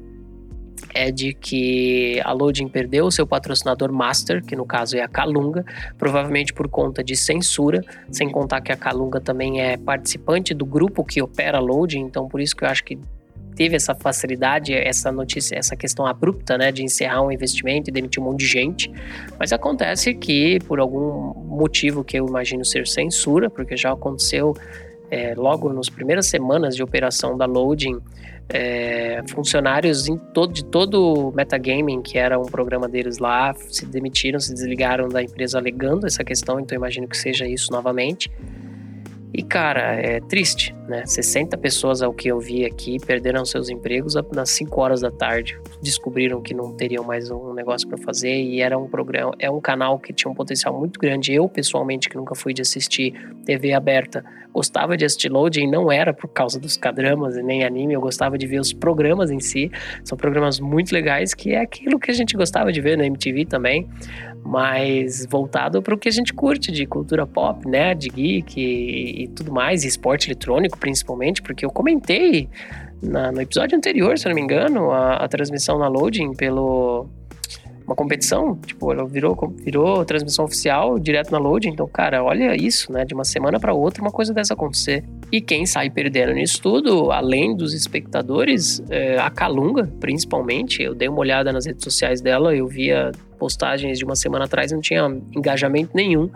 é 0.93 1.11
de 1.11 1.33
que 1.33 2.21
a 2.23 2.31
Loading 2.31 2.67
perdeu 2.67 3.05
o 3.05 3.11
seu 3.11 3.27
patrocinador 3.27 3.91
master, 3.91 4.43
que 4.43 4.55
no 4.55 4.65
caso 4.65 4.95
é 4.95 5.01
a 5.01 5.07
Calunga, 5.07 5.65
provavelmente 5.97 6.53
por 6.53 6.69
conta 6.69 7.03
de 7.03 7.15
censura, 7.15 7.81
sem 8.09 8.29
contar 8.29 8.61
que 8.61 8.71
a 8.71 8.77
Calunga 8.77 9.19
também 9.19 9.61
é 9.61 9.77
participante 9.77 10.53
do 10.53 10.65
grupo 10.65 11.03
que 11.03 11.21
opera 11.21 11.57
a 11.57 11.61
Loading, 11.61 11.99
então 12.01 12.27
por 12.27 12.39
isso 12.39 12.55
que 12.55 12.63
eu 12.63 12.69
acho 12.69 12.83
que 12.83 12.97
teve 13.55 13.75
essa 13.75 13.95
facilidade, 13.95 14.73
essa 14.73 15.11
notícia, 15.11 15.57
essa 15.57 15.75
questão 15.75 16.05
abrupta, 16.05 16.57
né, 16.57 16.71
de 16.71 16.83
encerrar 16.83 17.21
um 17.21 17.31
investimento 17.31 17.89
e 17.89 17.93
demitir 17.93 18.21
um 18.21 18.25
monte 18.25 18.39
de 18.39 18.47
gente. 18.47 18.91
Mas 19.39 19.53
acontece 19.53 20.13
que, 20.13 20.59
por 20.67 20.79
algum 20.79 21.33
motivo 21.33 22.03
que 22.03 22.19
eu 22.19 22.27
imagino 22.27 22.65
ser 22.65 22.85
censura, 22.85 23.49
porque 23.49 23.77
já 23.77 23.93
aconteceu 23.93 24.53
é, 25.15 25.33
logo 25.33 25.71
nas 25.71 25.89
primeiras 25.89 26.27
semanas 26.27 26.75
de 26.75 26.83
operação 26.83 27.37
da 27.37 27.45
Loading, 27.45 28.01
é, 28.49 29.23
funcionários 29.29 30.07
todo, 30.33 30.51
de 30.51 30.65
todo 30.65 31.29
o 31.29 31.31
Metagaming, 31.31 32.01
que 32.01 32.17
era 32.17 32.37
um 32.37 32.43
programa 32.45 32.89
deles 32.89 33.17
lá, 33.17 33.53
se 33.53 33.85
demitiram, 33.85 34.41
se 34.41 34.53
desligaram 34.53 35.07
da 35.07 35.23
empresa 35.23 35.57
alegando 35.57 36.05
essa 36.05 36.21
questão, 36.21 36.59
então 36.59 36.75
imagino 36.75 37.07
que 37.07 37.15
seja 37.15 37.47
isso 37.47 37.71
novamente. 37.71 38.29
E, 39.37 39.43
cara, 39.43 39.95
é 39.95 40.21
triste, 40.21 40.73
né? 40.87 41.05
60 41.05 41.57
pessoas, 41.57 42.01
ao 42.01 42.13
que 42.13 42.29
eu 42.29 42.39
vi 42.39 42.63
aqui, 42.63 42.97
perderam 43.05 43.43
seus 43.43 43.67
empregos 43.67 44.15
nas 44.31 44.49
5 44.51 44.79
horas 44.79 45.01
da 45.01 45.11
tarde. 45.11 45.59
Descobriram 45.81 46.41
que 46.41 46.53
não 46.53 46.71
teriam 46.71 47.03
mais 47.03 47.29
um 47.29 47.53
negócio 47.53 47.85
para 47.85 47.97
fazer 47.97 48.33
e 48.33 48.61
era 48.61 48.77
um 48.77 48.87
programa, 48.87 49.33
é 49.37 49.51
um 49.51 49.59
canal 49.59 49.99
que 49.99 50.13
tinha 50.13 50.31
um 50.31 50.33
potencial 50.33 50.79
muito 50.79 50.97
grande. 50.97 51.33
Eu, 51.33 51.49
pessoalmente, 51.49 52.07
que 52.07 52.15
nunca 52.15 52.33
fui 52.33 52.53
de 52.53 52.61
assistir 52.61 53.13
TV 53.45 53.73
aberta, 53.73 54.23
gostava 54.53 54.95
de 54.95 55.03
assistir 55.03 55.29
loading, 55.29 55.69
não 55.69 55.91
era 55.91 56.13
por 56.13 56.29
causa 56.29 56.57
dos 56.57 56.77
cadramas 56.77 57.35
e 57.35 57.43
nem 57.43 57.65
anime, 57.65 57.93
eu 57.93 57.99
gostava 57.99 58.37
de 58.37 58.47
ver 58.47 58.61
os 58.61 58.71
programas 58.71 59.31
em 59.31 59.41
si. 59.41 59.69
São 60.05 60.17
programas 60.17 60.61
muito 60.61 60.93
legais, 60.93 61.33
que 61.33 61.51
é 61.51 61.59
aquilo 61.59 61.99
que 61.99 62.09
a 62.09 62.13
gente 62.13 62.37
gostava 62.37 62.71
de 62.71 62.79
ver 62.79 62.97
na 62.97 63.05
MTV 63.05 63.43
também 63.47 63.85
mas 64.45 65.25
voltado 65.25 65.81
para 65.81 65.95
o 65.95 65.97
que 65.97 66.07
a 66.07 66.11
gente 66.11 66.31
curte 66.31 66.71
de 66.71 66.85
cultura 66.85 67.25
pop, 67.25 67.67
né, 67.67 67.95
de 67.95 68.09
geek 68.09 68.61
e, 68.61 69.23
e 69.23 69.27
tudo 69.29 69.51
mais, 69.51 69.83
e 69.83 69.87
esporte 69.87 70.27
eletrônico 70.27 70.77
principalmente, 70.77 71.41
porque 71.41 71.65
eu 71.65 71.71
comentei 71.71 72.47
na, 73.01 73.31
no 73.31 73.41
episódio 73.41 73.75
anterior, 73.75 74.17
se 74.19 74.27
eu 74.27 74.29
não 74.29 74.35
me 74.35 74.41
engano, 74.41 74.91
a, 74.91 75.15
a 75.15 75.27
transmissão 75.27 75.79
na 75.79 75.87
Loading 75.87 76.33
pelo 76.33 77.09
uma 77.85 77.95
competição, 77.95 78.55
tipo, 78.65 78.91
ela 78.91 79.05
virou, 79.05 79.37
virou 79.57 80.03
transmissão 80.05 80.45
oficial 80.45 80.97
direto 80.97 81.31
na 81.31 81.37
load. 81.37 81.69
Então, 81.69 81.87
cara, 81.87 82.23
olha 82.23 82.55
isso, 82.55 82.91
né? 82.91 83.05
De 83.05 83.13
uma 83.13 83.23
semana 83.23 83.59
para 83.59 83.73
outra, 83.73 84.01
uma 84.01 84.11
coisa 84.11 84.33
dessa 84.33 84.55
acontecer. 84.55 85.03
E 85.31 85.39
quem 85.39 85.65
sai 85.67 85.89
perdendo 85.91 86.33
nisso 86.33 86.59
tudo, 86.61 87.11
além 87.11 87.55
dos 87.55 87.73
espectadores, 87.73 88.81
é 88.89 89.19
a 89.19 89.29
Calunga, 89.29 89.87
principalmente. 89.99 90.81
Eu 90.81 90.95
dei 90.95 91.07
uma 91.07 91.19
olhada 91.19 91.53
nas 91.53 91.67
redes 91.67 91.83
sociais 91.83 92.21
dela, 92.21 92.55
eu 92.55 92.67
via 92.67 93.11
postagens 93.35 93.97
de 93.97 94.05
uma 94.05 94.15
semana 94.15 94.45
atrás, 94.45 94.71
não 94.71 94.81
tinha 94.81 95.05
engajamento 95.35 95.91
nenhum. 95.93 96.29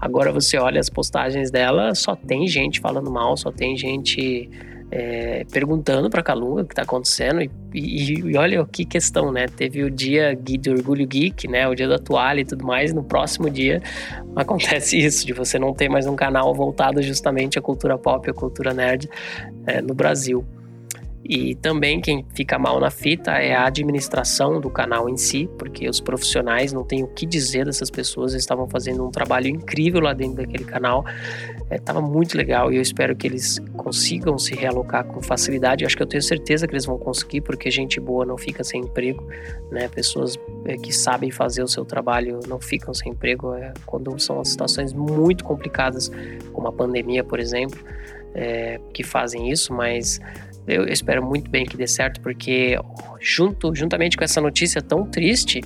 Agora 0.00 0.32
você 0.32 0.58
olha 0.58 0.80
as 0.80 0.90
postagens 0.90 1.50
dela, 1.50 1.94
só 1.94 2.14
tem 2.14 2.46
gente 2.46 2.80
falando 2.80 3.10
mal, 3.10 3.36
só 3.36 3.50
tem 3.50 3.76
gente 3.76 4.50
é, 4.90 5.44
perguntando 5.52 6.10
para 6.10 6.22
Calunga 6.22 6.62
o 6.62 6.64
que 6.64 6.72
está 6.72 6.82
acontecendo 6.82 7.40
e, 7.40 7.50
e, 7.72 8.14
e, 8.14 8.36
olha 8.36 8.66
que 8.66 8.84
questão, 8.84 9.30
né? 9.30 9.46
Teve 9.46 9.84
o 9.84 9.90
dia 9.90 10.34
do 10.34 10.70
Orgulho 10.72 11.06
Geek, 11.06 11.46
né? 11.46 11.68
O 11.68 11.74
dia 11.74 11.86
da 11.86 11.98
toalha 11.98 12.40
e 12.40 12.44
tudo 12.44 12.66
mais. 12.66 12.92
No 12.92 13.04
próximo 13.04 13.48
dia 13.48 13.80
acontece 14.34 14.98
isso, 14.98 15.24
de 15.24 15.32
você 15.32 15.58
não 15.58 15.72
ter 15.72 15.88
mais 15.88 16.06
um 16.06 16.16
canal 16.16 16.52
voltado 16.54 17.00
justamente 17.02 17.58
à 17.58 17.62
cultura 17.62 17.96
pop, 17.96 18.28
à 18.28 18.34
cultura 18.34 18.74
nerd 18.74 19.08
é, 19.66 19.80
no 19.80 19.94
Brasil. 19.94 20.44
E 21.22 21.54
também 21.54 22.00
quem 22.00 22.24
fica 22.34 22.58
mal 22.58 22.80
na 22.80 22.90
fita 22.90 23.32
é 23.32 23.54
a 23.54 23.66
administração 23.66 24.58
do 24.58 24.70
canal 24.70 25.08
em 25.08 25.16
si, 25.16 25.48
porque 25.58 25.88
os 25.88 26.00
profissionais 26.00 26.72
não 26.72 26.82
têm 26.82 27.04
o 27.04 27.08
que 27.08 27.26
dizer 27.26 27.66
dessas 27.66 27.90
pessoas, 27.90 28.32
eles 28.32 28.42
estavam 28.42 28.66
fazendo 28.66 29.06
um 29.06 29.10
trabalho 29.10 29.46
incrível 29.46 30.00
lá 30.00 30.14
dentro 30.14 30.36
daquele 30.36 30.64
canal, 30.64 31.04
estava 31.70 31.98
é, 31.98 32.02
muito 32.02 32.36
legal 32.36 32.72
e 32.72 32.76
eu 32.76 32.82
espero 32.82 33.14
que 33.14 33.26
eles 33.26 33.58
consigam 33.76 34.38
se 34.38 34.54
realocar 34.54 35.04
com 35.04 35.20
facilidade. 35.20 35.84
Eu 35.84 35.86
acho 35.86 35.96
que 35.96 36.02
eu 36.02 36.06
tenho 36.06 36.22
certeza 36.22 36.66
que 36.66 36.72
eles 36.72 36.86
vão 36.86 36.98
conseguir, 36.98 37.42
porque 37.42 37.70
gente 37.70 38.00
boa 38.00 38.24
não 38.24 38.38
fica 38.38 38.64
sem 38.64 38.80
emprego, 38.80 39.22
né? 39.70 39.88
Pessoas 39.88 40.38
é, 40.64 40.76
que 40.76 40.92
sabem 40.92 41.30
fazer 41.30 41.62
o 41.62 41.68
seu 41.68 41.84
trabalho 41.84 42.40
não 42.48 42.58
ficam 42.58 42.94
sem 42.94 43.12
emprego 43.12 43.54
é, 43.54 43.72
quando 43.84 44.18
são 44.18 44.42
situações 44.42 44.94
muito 44.94 45.44
complicadas, 45.44 46.10
como 46.52 46.66
a 46.66 46.72
pandemia, 46.72 47.22
por 47.22 47.38
exemplo, 47.38 47.78
é, 48.34 48.80
que 48.92 49.02
fazem 49.02 49.50
isso, 49.50 49.72
mas 49.72 50.20
eu 50.70 50.84
espero 50.86 51.24
muito 51.24 51.50
bem 51.50 51.64
que 51.64 51.76
dê 51.76 51.86
certo, 51.86 52.20
porque 52.20 52.78
junto, 53.20 53.74
juntamente 53.74 54.16
com 54.16 54.24
essa 54.24 54.40
notícia 54.40 54.80
tão 54.80 55.04
triste, 55.04 55.60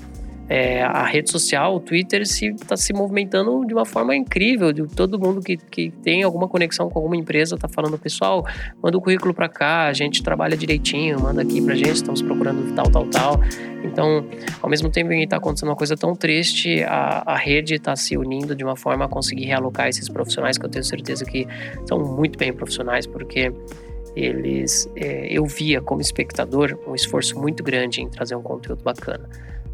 é, 0.48 0.82
a 0.82 1.04
rede 1.04 1.30
social, 1.30 1.76
o 1.76 1.80
Twitter, 1.80 2.20
está 2.22 2.34
se, 2.34 2.54
tá 2.54 2.76
se 2.76 2.92
movimentando 2.92 3.64
de 3.66 3.72
uma 3.72 3.86
forma 3.86 4.14
incrível. 4.14 4.72
De 4.72 4.86
todo 4.86 5.18
mundo 5.18 5.40
que, 5.40 5.56
que 5.56 5.90
tem 6.02 6.22
alguma 6.22 6.48
conexão 6.48 6.90
com 6.90 6.98
alguma 6.98 7.16
empresa 7.16 7.54
está 7.54 7.68
falando, 7.68 7.98
pessoal, 7.98 8.44
manda 8.82 8.96
o 8.96 9.00
currículo 9.00 9.32
para 9.32 9.48
cá, 9.48 9.86
a 9.86 9.92
gente 9.92 10.22
trabalha 10.22 10.56
direitinho, 10.56 11.20
manda 11.20 11.42
aqui 11.42 11.62
para 11.62 11.74
gente, 11.74 11.94
estamos 11.94 12.20
procurando 12.20 12.74
tal, 12.74 12.90
tal, 12.90 13.06
tal. 13.06 13.40
Então, 13.84 14.24
ao 14.62 14.68
mesmo 14.68 14.90
tempo 14.90 15.10
que 15.10 15.16
está 15.16 15.36
acontecendo 15.36 15.68
uma 15.68 15.76
coisa 15.76 15.96
tão 15.96 16.14
triste, 16.14 16.82
a, 16.84 17.22
a 17.26 17.36
rede 17.36 17.74
está 17.74 17.96
se 17.96 18.16
unindo 18.16 18.54
de 18.54 18.64
uma 18.64 18.76
forma 18.76 19.04
a 19.06 19.08
conseguir 19.08 19.44
realocar 19.44 19.88
esses 19.88 20.08
profissionais 20.08 20.58
que 20.58 20.64
eu 20.64 20.70
tenho 20.70 20.84
certeza 20.84 21.24
que 21.24 21.46
são 21.86 21.98
muito 21.98 22.38
bem 22.38 22.52
profissionais, 22.52 23.06
porque 23.06 23.52
eles 24.14 24.88
é, 24.96 25.26
eu 25.26 25.44
via 25.44 25.80
como 25.80 26.00
espectador 26.00 26.78
um 26.86 26.94
esforço 26.94 27.38
muito 27.38 27.62
grande 27.62 28.00
em 28.00 28.08
trazer 28.08 28.36
um 28.36 28.42
conteúdo 28.42 28.82
bacana 28.82 29.28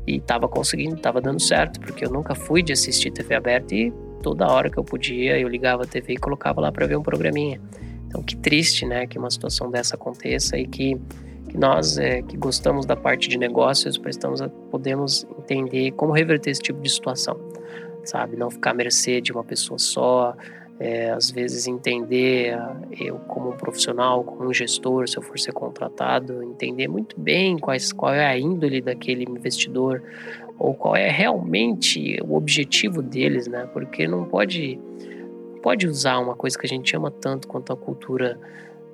e 0.07 0.16
estava 0.16 0.48
conseguindo, 0.48 0.96
estava 0.96 1.20
dando 1.20 1.40
certo, 1.40 1.79
porque 1.81 2.05
eu 2.05 2.11
nunca 2.11 2.35
fui 2.35 2.62
de 2.62 2.72
assistir 2.72 3.11
TV 3.11 3.35
aberta 3.35 3.74
e 3.74 3.92
toda 4.22 4.46
hora 4.46 4.70
que 4.70 4.79
eu 4.79 4.85
podia 4.85 5.38
eu 5.38 5.48
ligava 5.48 5.83
a 5.83 5.87
TV 5.87 6.14
e 6.14 6.16
colocava 6.16 6.61
lá 6.61 6.72
para 6.72 6.87
ver 6.87 6.96
um 6.96 7.03
programinha. 7.03 7.61
Então 8.07 8.22
que 8.22 8.37
triste, 8.37 8.87
né, 8.87 9.07
que 9.07 9.18
uma 9.18 9.31
situação 9.31 9.70
dessa 9.70 9.94
aconteça 9.94 10.59
e 10.59 10.66
que, 10.66 10.96
que 11.48 11.57
nós 11.57 11.98
é, 11.98 12.22
que 12.22 12.37
gostamos 12.37 12.87
da 12.87 12.96
parte 12.96 13.29
de 13.29 13.38
negócios 13.38 13.98
prestamos 13.98 14.40
a, 14.40 14.48
podemos 14.48 15.26
entender 15.38 15.92
como 15.92 16.12
reverter 16.12 16.50
esse 16.50 16.62
tipo 16.62 16.81
de 16.81 16.90
situação, 16.90 17.38
sabe? 18.05 18.37
Não 18.37 18.50
ficar 18.50 18.70
à 18.70 18.74
mercê 18.74 19.20
de 19.20 19.33
uma 19.33 19.44
pessoa 19.44 19.79
só, 19.79 20.35
é, 20.81 21.11
às 21.11 21.31
vezes 21.31 21.66
entender 21.66 22.59
eu 22.99 23.16
como 23.29 23.51
um 23.51 23.57
profissional, 23.57 24.25
como 24.25 24.49
um 24.49 24.55
gestor, 24.55 25.07
se 25.07 25.19
eu 25.19 25.23
for 25.23 25.38
ser 25.38 25.53
contratado, 25.53 26.43
entender 26.43 26.88
muito 26.88 27.21
bem 27.21 27.59
quais, 27.59 27.93
qual 27.93 28.14
é 28.14 28.25
a 28.25 28.38
índole 28.38 28.81
daquele 28.81 29.25
investidor 29.25 30.03
ou 30.59 30.73
qual 30.73 30.97
é 30.97 31.11
realmente 31.11 32.19
o 32.25 32.35
objetivo 32.35 33.03
deles, 33.03 33.47
né? 33.47 33.69
Porque 33.75 34.09
não 34.09 34.25
pode 34.25 34.81
pode 35.62 35.87
usar 35.87 36.19
uma 36.19 36.35
coisa 36.35 36.59
que 36.59 36.64
a 36.64 36.69
gente 36.69 36.97
ama 36.97 37.11
tanto 37.11 37.47
quanto 37.47 37.71
a 37.71 37.77
cultura 37.77 38.40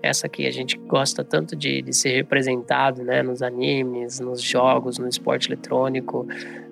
essa 0.03 0.29
que 0.29 0.45
a 0.45 0.51
gente 0.51 0.77
gosta 0.77 1.23
tanto 1.23 1.55
de, 1.55 1.81
de 1.83 1.93
ser 1.93 2.17
representado, 2.17 3.05
né? 3.05 3.23
Nos 3.23 3.43
animes, 3.43 4.19
nos 4.19 4.43
jogos, 4.43 4.99
no 4.99 5.07
esporte 5.07 5.49
eletrônico, 5.49 6.27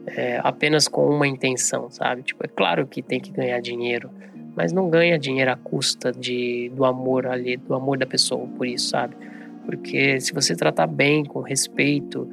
é, 0.08 0.40
apenas 0.42 0.88
com 0.88 1.08
uma 1.08 1.28
intenção, 1.28 1.88
sabe? 1.88 2.24
Tipo, 2.24 2.44
é 2.44 2.48
claro 2.48 2.84
que 2.84 3.00
tem 3.00 3.20
que 3.20 3.30
ganhar 3.30 3.60
dinheiro 3.60 4.10
mas 4.56 4.72
não 4.72 4.88
ganha 4.88 5.18
dinheiro 5.18 5.50
à 5.50 5.56
custa 5.56 6.12
de, 6.12 6.70
do 6.74 6.84
amor 6.84 7.26
ali, 7.26 7.56
do 7.56 7.74
amor 7.74 7.98
da 7.98 8.06
pessoa, 8.06 8.46
por 8.46 8.66
isso, 8.66 8.90
sabe? 8.90 9.16
Porque 9.64 10.20
se 10.20 10.32
você 10.32 10.54
tratar 10.54 10.86
bem, 10.86 11.24
com 11.24 11.40
respeito, 11.40 12.28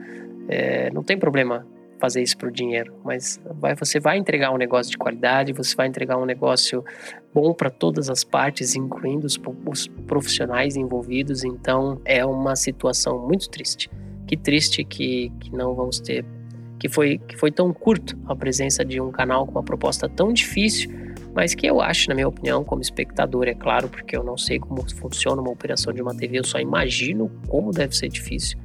é, 0.47 0.91
não 0.91 1.03
tem 1.03 1.17
problema 1.17 1.65
fazer 1.99 2.21
isso 2.21 2.35
por 2.35 2.51
dinheiro, 2.51 2.95
mas 3.03 3.39
vai, 3.59 3.75
você 3.75 3.99
vai 3.99 4.17
entregar 4.17 4.51
um 4.51 4.57
negócio 4.57 4.91
de 4.91 4.97
qualidade, 4.97 5.53
você 5.53 5.75
vai 5.75 5.87
entregar 5.87 6.17
um 6.17 6.25
negócio 6.25 6.83
bom 7.31 7.53
para 7.53 7.69
todas 7.69 8.09
as 8.09 8.23
partes, 8.23 8.75
incluindo 8.75 9.27
os, 9.27 9.39
os 9.67 9.87
profissionais 10.07 10.75
envolvidos. 10.75 11.43
Então 11.43 12.01
é 12.03 12.25
uma 12.25 12.55
situação 12.55 13.19
muito 13.19 13.49
triste. 13.49 13.89
Que 14.27 14.35
triste 14.35 14.83
que, 14.83 15.31
que 15.39 15.55
não 15.55 15.75
vamos 15.75 15.99
ter, 15.99 16.25
que 16.79 16.89
foi, 16.89 17.19
que 17.19 17.37
foi 17.37 17.51
tão 17.51 17.71
curto 17.71 18.17
a 18.25 18.35
presença 18.35 18.83
de 18.83 18.99
um 18.99 19.11
canal 19.11 19.45
com 19.45 19.51
uma 19.51 19.63
proposta 19.63 20.09
tão 20.09 20.33
difícil 20.33 21.00
mas 21.33 21.55
que 21.55 21.65
eu 21.65 21.81
acho, 21.81 22.09
na 22.09 22.15
minha 22.15 22.27
opinião, 22.27 22.63
como 22.63 22.81
espectador, 22.81 23.47
é 23.47 23.53
claro, 23.53 23.87
porque 23.87 24.15
eu 24.15 24.23
não 24.23 24.37
sei 24.37 24.59
como 24.59 24.83
funciona 24.95 25.41
uma 25.41 25.51
operação 25.51 25.93
de 25.93 26.01
uma 26.01 26.15
TV, 26.15 26.39
eu 26.39 26.43
só 26.43 26.59
imagino 26.59 27.31
como 27.47 27.71
deve 27.71 27.95
ser 27.95 28.09
difícil. 28.09 28.59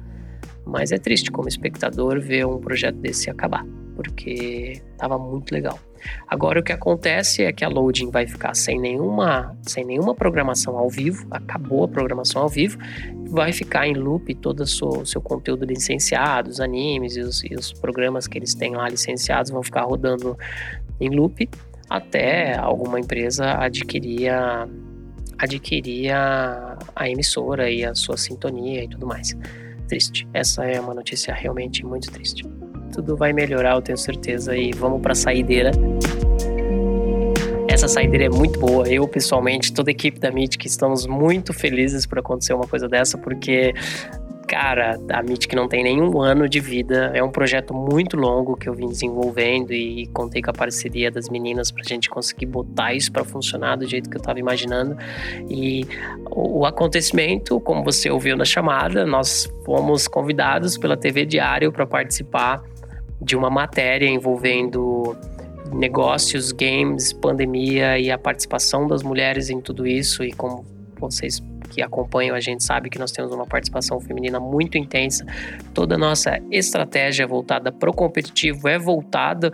Mas 0.65 0.91
é 0.91 0.97
triste 0.97 1.31
como 1.31 1.47
espectador 1.47 2.19
ver 2.19 2.45
um 2.45 2.59
projeto 2.59 2.95
desse 2.95 3.29
acabar, 3.29 3.65
porque 3.95 4.81
estava 4.91 5.17
muito 5.17 5.51
legal. 5.53 5.79
Agora 6.27 6.59
o 6.59 6.63
que 6.63 6.71
acontece 6.71 7.43
é 7.43 7.51
que 7.51 7.63
a 7.63 7.69
loading 7.69 8.11
vai 8.11 8.27
ficar 8.27 8.53
sem 8.53 8.79
nenhuma, 8.79 9.57
sem 9.63 9.85
nenhuma 9.85 10.13
programação 10.13 10.77
ao 10.77 10.89
vivo, 10.89 11.25
acabou 11.31 11.85
a 11.85 11.87
programação 11.87 12.41
ao 12.41 12.49
vivo, 12.49 12.77
vai 13.29 13.51
ficar 13.51 13.87
em 13.87 13.93
loop 13.93 14.33
todo 14.35 14.61
o 14.61 14.67
seu, 14.67 15.05
seu 15.05 15.21
conteúdo 15.21 15.65
licenciado, 15.65 16.49
os 16.49 16.59
animes 16.59 17.15
e 17.15 17.21
os, 17.21 17.43
e 17.43 17.55
os 17.55 17.73
programas 17.73 18.27
que 18.27 18.37
eles 18.37 18.53
têm 18.53 18.75
lá 18.75 18.87
licenciados 18.87 19.51
vão 19.51 19.63
ficar 19.63 19.83
rodando 19.83 20.37
em 20.99 21.09
loop 21.09 21.49
até 21.89 22.57
alguma 22.57 22.99
empresa 22.99 23.53
adquiria 23.57 24.67
adquiria 25.37 26.77
a 26.95 27.09
emissora 27.09 27.69
e 27.69 27.85
a 27.85 27.93
sua 27.93 28.17
sintonia 28.17 28.83
e 28.83 28.87
tudo 28.87 29.05
mais. 29.05 29.37
Triste. 29.87 30.27
Essa 30.33 30.65
é 30.65 30.79
uma 30.81 30.93
notícia 30.93 31.33
realmente 31.33 31.85
muito 31.85 32.11
triste. 32.11 32.43
Tudo 32.93 33.15
vai 33.15 33.31
melhorar, 33.31 33.75
eu 33.75 33.81
tenho 33.81 33.97
certeza, 33.97 34.55
e 34.57 34.71
vamos 34.71 35.01
para 35.01 35.11
a 35.11 35.15
saideira. 35.15 35.71
Essa 37.69 37.87
saideira 37.87 38.25
é 38.25 38.29
muito 38.29 38.59
boa. 38.59 38.87
Eu, 38.89 39.07
pessoalmente, 39.07 39.71
toda 39.71 39.91
a 39.91 39.93
equipe 39.93 40.19
da 40.19 40.29
MIT, 40.29 40.57
que 40.57 40.67
estamos 40.67 41.05
muito 41.05 41.53
felizes 41.53 42.05
por 42.05 42.17
acontecer 42.17 42.53
uma 42.53 42.65
coisa 42.65 42.87
dessa, 42.87 43.17
porque 43.17 43.73
cara, 44.47 44.97
a 45.11 45.19
MIT 45.19 45.53
não 45.55 45.67
tem 45.67 45.83
nenhum 45.83 46.21
ano 46.21 46.47
de 46.47 46.59
vida, 46.59 47.11
é 47.13 47.21
um 47.21 47.29
projeto 47.29 47.73
muito 47.73 48.15
longo 48.15 48.55
que 48.55 48.69
eu 48.69 48.73
vim 48.73 48.87
desenvolvendo 48.87 49.73
e 49.73 50.07
contei 50.07 50.41
com 50.41 50.49
a 50.49 50.53
parceria 50.53 51.11
das 51.11 51.29
meninas 51.29 51.69
para 51.69 51.83
a 51.83 51.87
gente 51.87 52.09
conseguir 52.09 52.45
botar 52.45 52.93
isso 52.93 53.11
para 53.11 53.25
funcionar 53.25 53.75
do 53.75 53.85
jeito 53.85 54.09
que 54.09 54.15
eu 54.15 54.21
estava 54.21 54.39
imaginando. 54.39 54.97
E 55.49 55.85
o, 56.31 56.65
acontecimento, 56.65 57.59
como 57.59 57.83
você 57.83 58.09
ouviu 58.09 58.37
na 58.37 58.45
chamada, 58.45 59.05
nós 59.05 59.51
fomos 59.65 60.07
convidados 60.07 60.77
pela 60.77 60.95
TV 60.95 61.25
Diário 61.25 61.71
para 61.71 61.85
participar 61.85 62.63
de 63.21 63.35
uma 63.35 63.49
matéria 63.49 64.07
envolvendo 64.07 65.15
negócios, 65.73 66.53
games, 66.53 67.11
pandemia 67.11 67.99
e 67.99 68.09
a 68.09 68.17
participação 68.17 68.87
das 68.87 69.03
mulheres 69.03 69.49
em 69.49 69.59
tudo 69.59 69.85
isso 69.85 70.23
e 70.23 70.31
como 70.31 70.76
vocês 70.99 71.41
que 71.69 71.81
acompanham 71.81 72.35
a 72.35 72.39
gente 72.39 72.63
sabe 72.63 72.89
que 72.89 72.97
nós 72.97 73.11
temos 73.11 73.31
uma 73.31 73.45
participação 73.45 73.99
feminina 73.99 74.39
muito 74.39 74.77
intensa. 74.77 75.25
Toda 75.73 75.95
a 75.95 75.97
nossa 75.97 76.39
estratégia 76.51 77.27
voltada 77.27 77.71
para 77.71 77.89
o 77.89 77.93
competitivo 77.93 78.67
é 78.67 78.79
voltada 78.79 79.51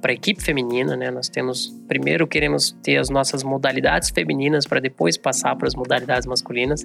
para 0.00 0.10
a 0.10 0.14
equipe 0.14 0.42
feminina, 0.42 0.94
né? 0.96 1.10
Nós 1.10 1.28
temos 1.28 1.74
primeiro 1.88 2.26
queremos 2.26 2.72
ter 2.82 2.98
as 2.98 3.08
nossas 3.08 3.42
modalidades 3.42 4.10
femininas 4.10 4.66
para 4.66 4.80
depois 4.80 5.16
passar 5.16 5.56
para 5.56 5.66
as 5.66 5.74
modalidades 5.74 6.26
masculinas. 6.26 6.84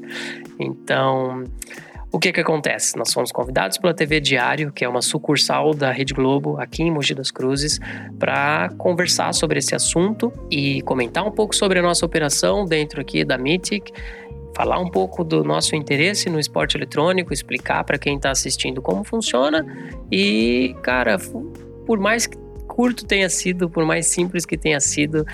Então, 0.59 1.43
o 2.15 2.19
que 2.19 2.31
que 2.31 2.39
acontece? 2.39 2.97
Nós 2.97 3.11
fomos 3.11 3.29
convidados 3.29 3.77
pela 3.77 3.93
TV 3.93 4.21
Diário, 4.21 4.71
que 4.71 4.85
é 4.85 4.87
uma 4.87 5.01
sucursal 5.01 5.73
da 5.73 5.91
Rede 5.91 6.13
Globo 6.13 6.57
aqui 6.57 6.81
em 6.81 6.89
Mogi 6.89 7.13
das 7.13 7.29
Cruzes, 7.29 7.77
para 8.17 8.69
conversar 8.77 9.33
sobre 9.33 9.59
esse 9.59 9.75
assunto 9.75 10.31
e 10.49 10.81
comentar 10.83 11.27
um 11.27 11.31
pouco 11.31 11.53
sobre 11.53 11.77
a 11.77 11.81
nossa 11.81 12.05
operação 12.05 12.63
dentro 12.63 13.01
aqui 13.01 13.25
da 13.25 13.37
Mythic 13.37 13.91
falar 14.55 14.79
um 14.79 14.89
pouco 14.89 15.25
do 15.25 15.43
nosso 15.43 15.75
interesse 15.75 16.29
no 16.29 16.39
esporte 16.39 16.77
eletrônico, 16.77 17.33
explicar 17.33 17.83
para 17.83 17.97
quem 17.97 18.15
está 18.15 18.31
assistindo 18.31 18.81
como 18.81 19.03
funciona 19.03 19.65
e, 20.09 20.73
cara, 20.81 21.17
por 21.85 21.99
mais 21.99 22.29
curto 22.65 23.05
tenha 23.05 23.27
sido, 23.29 23.69
por 23.69 23.83
mais 23.83 24.07
simples 24.07 24.45
que 24.45 24.57
tenha 24.57 24.79
sido, 24.79 25.25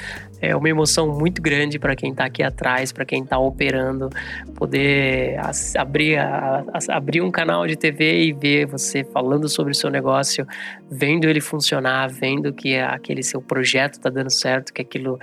é 0.41 0.55
uma 0.55 0.67
emoção 0.67 1.07
muito 1.07 1.41
grande 1.41 1.77
para 1.77 1.95
quem 1.95 2.11
está 2.11 2.25
aqui 2.25 2.41
atrás, 2.41 2.91
para 2.91 3.05
quem 3.05 3.23
está 3.23 3.37
operando, 3.37 4.09
poder 4.55 5.39
abrir, 5.77 6.17
a, 6.17 6.65
a, 6.73 6.97
abrir 6.97 7.21
um 7.21 7.29
canal 7.29 7.67
de 7.67 7.75
TV 7.75 8.23
e 8.23 8.33
ver 8.33 8.65
você 8.65 9.03
falando 9.03 9.47
sobre 9.47 9.71
o 9.71 9.75
seu 9.75 9.89
negócio, 9.89 10.47
vendo 10.89 11.29
ele 11.29 11.39
funcionar, 11.39 12.09
vendo 12.09 12.51
que 12.51 12.77
aquele 12.77 13.21
seu 13.21 13.41
projeto 13.41 13.93
está 13.93 14.09
dando 14.09 14.31
certo, 14.31 14.73
que 14.73 14.81
aquilo 14.81 15.19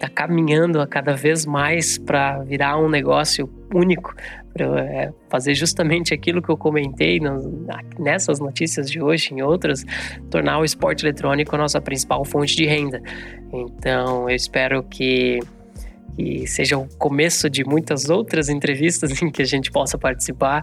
está 0.00 0.08
caminhando 0.08 0.80
a 0.80 0.86
cada 0.86 1.14
vez 1.14 1.44
mais 1.44 1.98
para 1.98 2.38
virar 2.38 2.78
um 2.78 2.88
negócio 2.88 3.50
único, 3.74 4.14
para 4.54 4.80
é, 4.80 5.12
fazer 5.28 5.54
justamente 5.54 6.14
aquilo 6.14 6.40
que 6.40 6.48
eu 6.48 6.56
comentei 6.56 7.20
nessas 7.98 8.40
notícias 8.40 8.90
de 8.90 9.00
hoje, 9.02 9.34
em 9.34 9.42
outras, 9.42 9.84
tornar 10.30 10.58
o 10.58 10.64
esporte 10.64 11.04
eletrônico 11.04 11.54
a 11.54 11.58
nossa 11.58 11.82
principal 11.82 12.24
fonte 12.24 12.56
de 12.56 12.64
renda. 12.64 13.02
Então, 13.52 14.28
eu 14.28 14.34
espero 14.34 14.82
que 14.82 15.40
que 16.20 16.46
seja 16.46 16.76
o 16.76 16.86
começo 16.98 17.48
de 17.48 17.64
muitas 17.64 18.10
outras 18.10 18.48
entrevistas 18.48 19.10
em 19.22 19.30
que 19.30 19.40
a 19.42 19.46
gente 19.46 19.70
possa 19.70 19.96
participar. 19.96 20.62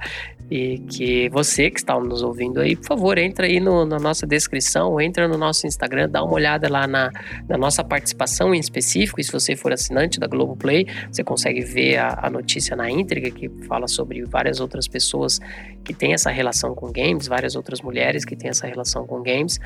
E 0.49 0.77
que 0.77 1.27
você 1.29 1.69
que 1.69 1.79
está 1.79 1.99
nos 1.99 2.23
ouvindo 2.23 2.61
aí, 2.61 2.73
por 2.75 2.85
favor, 2.85 3.17
entra 3.17 3.47
aí 3.47 3.59
no, 3.59 3.85
na 3.85 3.99
nossa 3.99 4.25
descrição, 4.25 4.99
entra 5.01 5.27
no 5.27 5.37
nosso 5.37 5.67
Instagram, 5.67 6.07
dá 6.09 6.23
uma 6.23 6.33
olhada 6.33 6.69
lá 6.69 6.87
na, 6.87 7.11
na 7.49 7.57
nossa 7.57 7.83
participação 7.83 8.55
em 8.55 8.59
específico, 8.59 9.19
e 9.19 9.23
se 9.25 9.31
você 9.31 9.57
for 9.57 9.73
assinante 9.73 10.21
da 10.21 10.25
Globoplay, 10.25 10.87
você 11.11 11.21
consegue 11.21 11.59
ver 11.65 11.97
a, 11.97 12.19
a 12.23 12.29
notícia 12.29 12.77
na 12.77 12.89
íntegra 12.89 13.29
que 13.29 13.49
fala 13.67 13.89
sobre 13.89 14.23
várias 14.23 14.61
outras 14.61 14.87
pessoas 14.87 15.37
que 15.83 15.93
têm 15.93 16.13
essa 16.13 16.29
relação 16.29 16.73
com 16.73 16.93
games, 16.93 17.27
várias 17.27 17.57
outras 17.57 17.81
mulheres 17.81 18.23
que 18.23 18.35
têm 18.37 18.49
essa 18.49 18.67
relação 18.67 19.05
com 19.05 19.21
games, 19.21 19.59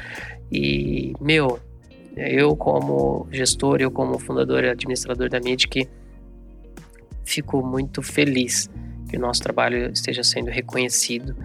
e, 0.52 1.14
meu, 1.22 1.60
eu, 2.15 2.56
como 2.56 3.28
gestor, 3.32 3.82
eu, 3.82 3.91
como 3.91 4.19
fundador 4.19 4.63
e 4.63 4.69
administrador 4.69 5.30
da 5.30 5.39
MIDIC, 5.39 5.88
fico 7.24 7.65
muito 7.65 8.02
feliz 8.02 8.69
que 9.10 9.17
o 9.17 9.19
nosso 9.19 9.41
trabalho 9.41 9.91
esteja 9.91 10.24
sendo 10.24 10.50
reconhecido. 10.50 11.36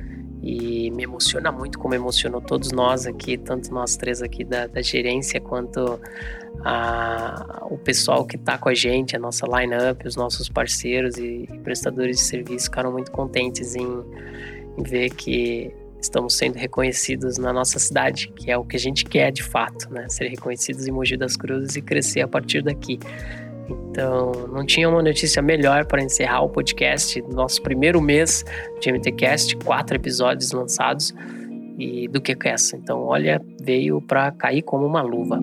E 0.42 0.92
me 0.92 1.02
emociona 1.02 1.50
muito, 1.50 1.76
como 1.76 1.92
emocionou 1.94 2.40
todos 2.40 2.70
nós 2.70 3.04
aqui, 3.04 3.36
tanto 3.36 3.72
nós 3.74 3.96
três 3.96 4.22
aqui 4.22 4.44
da, 4.44 4.68
da 4.68 4.80
gerência, 4.80 5.40
quanto 5.40 5.98
a, 6.64 7.66
o 7.68 7.76
pessoal 7.76 8.24
que 8.24 8.36
está 8.36 8.56
com 8.56 8.68
a 8.68 8.74
gente, 8.74 9.16
a 9.16 9.18
nossa 9.18 9.44
line-up, 9.46 10.06
os 10.06 10.14
nossos 10.14 10.48
parceiros 10.48 11.16
e, 11.16 11.48
e, 11.50 11.58
prestadores 11.64 12.18
de 12.18 12.22
serviço 12.22 12.66
ficaram 12.66 12.92
muito 12.92 13.10
contentes 13.10 13.74
em, 13.74 14.04
em 14.78 14.82
ver 14.84 15.10
que 15.10 15.74
estamos 16.00 16.34
sendo 16.34 16.56
reconhecidos 16.56 17.38
na 17.38 17.52
nossa 17.52 17.78
cidade, 17.78 18.32
que 18.36 18.50
é 18.50 18.56
o 18.56 18.64
que 18.64 18.76
a 18.76 18.80
gente 18.80 19.04
quer 19.04 19.30
de 19.30 19.42
fato, 19.42 19.92
né? 19.92 20.08
Ser 20.08 20.28
reconhecidos 20.28 20.86
em 20.86 20.92
Mogi 20.92 21.16
das 21.16 21.36
Cruzes 21.36 21.76
e 21.76 21.82
crescer 21.82 22.20
a 22.20 22.28
partir 22.28 22.62
daqui. 22.62 22.98
Então, 23.68 24.46
não 24.52 24.64
tinha 24.64 24.88
uma 24.88 25.02
notícia 25.02 25.42
melhor 25.42 25.86
para 25.86 26.02
encerrar 26.02 26.42
o 26.42 26.48
podcast, 26.48 27.20
nosso 27.22 27.60
primeiro 27.62 28.00
mês 28.00 28.44
de 28.80 28.92
MTCast, 28.92 29.56
quatro 29.56 29.96
episódios 29.96 30.52
lançados, 30.52 31.14
e 31.78 32.08
do 32.08 32.20
que 32.20 32.36
essa. 32.44 32.76
Então, 32.76 33.02
olha, 33.02 33.40
veio 33.60 34.00
para 34.00 34.30
cair 34.32 34.62
como 34.62 34.86
uma 34.86 35.02
luva. 35.02 35.42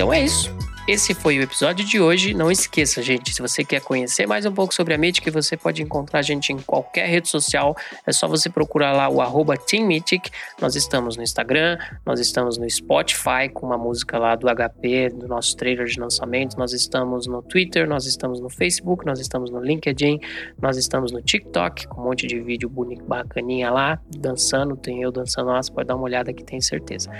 Então 0.00 0.14
é 0.14 0.24
isso. 0.24 0.50
Esse 0.88 1.14
foi 1.14 1.38
o 1.38 1.42
episódio 1.42 1.84
de 1.84 2.00
hoje. 2.00 2.32
Não 2.32 2.50
esqueça, 2.50 3.02
gente, 3.02 3.34
se 3.34 3.42
você 3.42 3.62
quer 3.62 3.82
conhecer 3.82 4.26
mais 4.26 4.46
um 4.46 4.50
pouco 4.50 4.74
sobre 4.74 4.94
a 4.94 4.98
Mythic, 4.98 5.30
você 5.30 5.58
pode 5.58 5.82
encontrar 5.82 6.20
a 6.20 6.22
gente 6.22 6.54
em 6.54 6.58
qualquer 6.58 7.06
rede 7.06 7.28
social. 7.28 7.76
É 8.06 8.10
só 8.10 8.26
você 8.26 8.48
procurar 8.48 8.92
lá 8.92 9.08
o 9.10 9.20
arroba 9.20 9.58
TeamMythic. 9.58 10.30
Nós 10.60 10.74
estamos 10.74 11.18
no 11.18 11.22
Instagram, 11.22 11.78
nós 12.04 12.18
estamos 12.18 12.56
no 12.56 12.68
Spotify 12.68 13.50
com 13.52 13.66
uma 13.66 13.76
música 13.76 14.18
lá 14.18 14.34
do 14.34 14.46
HP, 14.48 15.10
do 15.10 15.28
nosso 15.28 15.54
trailer 15.54 15.86
de 15.86 16.00
lançamento. 16.00 16.56
Nós 16.56 16.72
estamos 16.72 17.26
no 17.26 17.42
Twitter, 17.42 17.86
nós 17.86 18.06
estamos 18.06 18.40
no 18.40 18.48
Facebook, 18.48 19.04
nós 19.04 19.20
estamos 19.20 19.50
no 19.50 19.60
LinkedIn, 19.60 20.18
nós 20.60 20.78
estamos 20.78 21.12
no 21.12 21.20
TikTok 21.20 21.86
com 21.88 22.00
um 22.00 22.04
monte 22.04 22.26
de 22.26 22.40
vídeo 22.40 22.70
bonito, 22.70 23.04
bacaninha 23.04 23.70
lá, 23.70 24.00
dançando. 24.16 24.76
Tem 24.76 25.02
eu 25.02 25.12
dançando 25.12 25.50
lá, 25.50 25.62
você 25.62 25.70
pode 25.70 25.86
dar 25.86 25.94
uma 25.94 26.04
olhada 26.04 26.32
que 26.32 26.42
tem 26.42 26.60
certeza. 26.60 27.10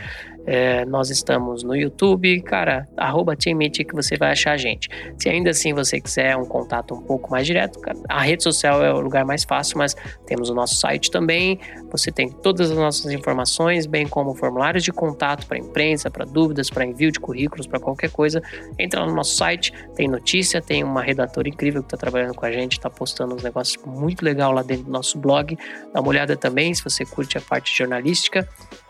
É, 0.47 0.85
nós 0.85 1.11
estamos 1.11 1.63
no 1.63 1.77
YouTube, 1.77 2.41
cara, 2.43 2.89
arroba 2.97 3.37
Team 3.37 3.59
que 3.59 3.95
você 3.95 4.17
vai 4.17 4.33
achar 4.33 4.53
a 4.53 4.57
gente. 4.57 4.89
Se 5.19 5.29
ainda 5.29 5.51
assim 5.51 5.73
você 5.73 6.01
quiser 6.01 6.37
um 6.37 6.45
contato 6.45 6.95
um 6.95 7.03
pouco 7.03 7.31
mais 7.31 7.47
direto, 7.47 7.79
a 8.09 8.23
rede 8.23 8.43
social 8.43 8.83
é 8.83 8.93
o 8.93 9.01
lugar 9.01 9.25
mais 9.25 9.45
fácil, 9.45 9.79
mas 9.79 9.95
temos 10.27 10.49
o 10.51 10.55
nosso 10.55 10.77
site 10.77 11.11
também. 11.11 11.59
Você 11.91 12.11
tem 12.13 12.31
todas 12.31 12.71
as 12.71 12.77
nossas 12.77 13.11
informações, 13.13 13.87
bem 13.87 14.07
como 14.07 14.35
formulários 14.35 14.85
de 14.85 14.93
contato 14.93 15.47
para 15.47 15.59
imprensa, 15.59 16.11
para 16.11 16.25
dúvidas, 16.25 16.71
para 16.71 16.85
envio 16.85 17.11
de 17.11 17.21
currículos, 17.21 17.67
para 17.67 17.81
qualquer 17.81 18.11
coisa. 18.11 18.43
Entra 18.79 19.01
lá 19.01 19.07
no 19.07 19.15
nosso 19.15 19.37
site, 19.37 19.73
tem 19.95 20.09
notícia, 20.09 20.61
tem 20.61 20.85
uma 20.85 21.03
redatora 21.03 21.49
incrível 21.49 21.83
que 21.83 21.87
está 21.87 21.97
trabalhando 21.97 22.35
com 22.35 22.47
a 22.47 22.53
gente, 22.53 22.73
está 22.73 22.91
postando 22.91 23.35
uns 23.35 23.43
negócios 23.43 23.83
muito 23.85 24.25
legal 24.25 24.53
lá 24.53 24.63
dentro 24.63 24.85
do 24.85 24.91
nosso 24.91 25.19
blog. 25.19 25.59
Dá 25.93 26.01
uma 26.01 26.09
olhada 26.09 26.37
também 26.37 26.73
se 26.75 26.83
você 26.83 27.05
curte 27.05 27.37
a 27.37 27.41
parte 27.41 27.77
jornalística. 27.77 28.49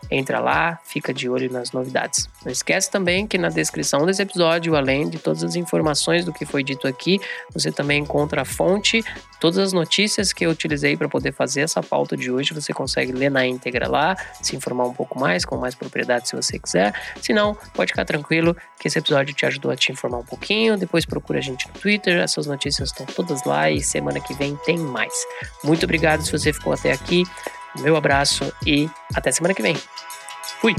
Entra 0.09 0.39
lá, 0.41 0.77
fica 0.83 1.13
de 1.13 1.29
olho 1.29 1.49
nas 1.49 1.71
novidades. 1.71 2.27
Não 2.43 2.51
esquece 2.51 2.91
também 2.91 3.25
que 3.25 3.37
na 3.37 3.47
descrição 3.47 4.05
desse 4.05 4.21
episódio, 4.21 4.75
além 4.75 5.09
de 5.09 5.17
todas 5.17 5.41
as 5.41 5.55
informações 5.55 6.25
do 6.25 6.33
que 6.33 6.45
foi 6.45 6.63
dito 6.63 6.85
aqui, 6.85 7.17
você 7.53 7.71
também 7.71 8.01
encontra 8.01 8.41
a 8.41 8.45
fonte, 8.45 9.01
todas 9.39 9.57
as 9.57 9.71
notícias 9.71 10.33
que 10.33 10.45
eu 10.45 10.49
utilizei 10.49 10.97
para 10.97 11.07
poder 11.07 11.31
fazer 11.31 11.61
essa 11.61 11.81
pauta 11.81 12.17
de 12.17 12.29
hoje. 12.29 12.53
Você 12.53 12.73
consegue 12.91 13.13
ler 13.13 13.31
na 13.31 13.45
íntegra 13.45 13.87
lá, 13.87 14.17
se 14.41 14.55
informar 14.55 14.85
um 14.85 14.93
pouco 14.93 15.17
mais, 15.17 15.45
com 15.45 15.55
mais 15.55 15.73
propriedade 15.73 16.27
se 16.27 16.35
você 16.35 16.59
quiser. 16.59 16.93
Se 17.21 17.31
não, 17.31 17.55
pode 17.73 17.91
ficar 17.91 18.03
tranquilo 18.03 18.55
que 18.79 18.87
esse 18.87 18.99
episódio 18.99 19.33
te 19.33 19.45
ajudou 19.45 19.71
a 19.71 19.75
te 19.75 19.91
informar 19.91 20.17
um 20.17 20.25
pouquinho. 20.25 20.77
Depois 20.77 21.05
procura 21.05 21.39
a 21.39 21.41
gente 21.41 21.67
no 21.67 21.73
Twitter, 21.73 22.19
essas 22.19 22.45
notícias 22.45 22.89
estão 22.89 23.05
todas 23.05 23.43
lá 23.45 23.71
e 23.71 23.81
semana 23.81 24.19
que 24.19 24.33
vem 24.33 24.55
tem 24.65 24.77
mais. 24.77 25.13
Muito 25.63 25.83
obrigado 25.85 26.23
se 26.23 26.31
você 26.31 26.51
ficou 26.51 26.73
até 26.73 26.91
aqui. 26.91 27.23
Meu 27.79 27.95
abraço 27.95 28.51
e 28.65 28.89
até 29.15 29.31
semana 29.31 29.53
que 29.53 29.61
vem. 29.61 29.77
Fui! 30.59 30.75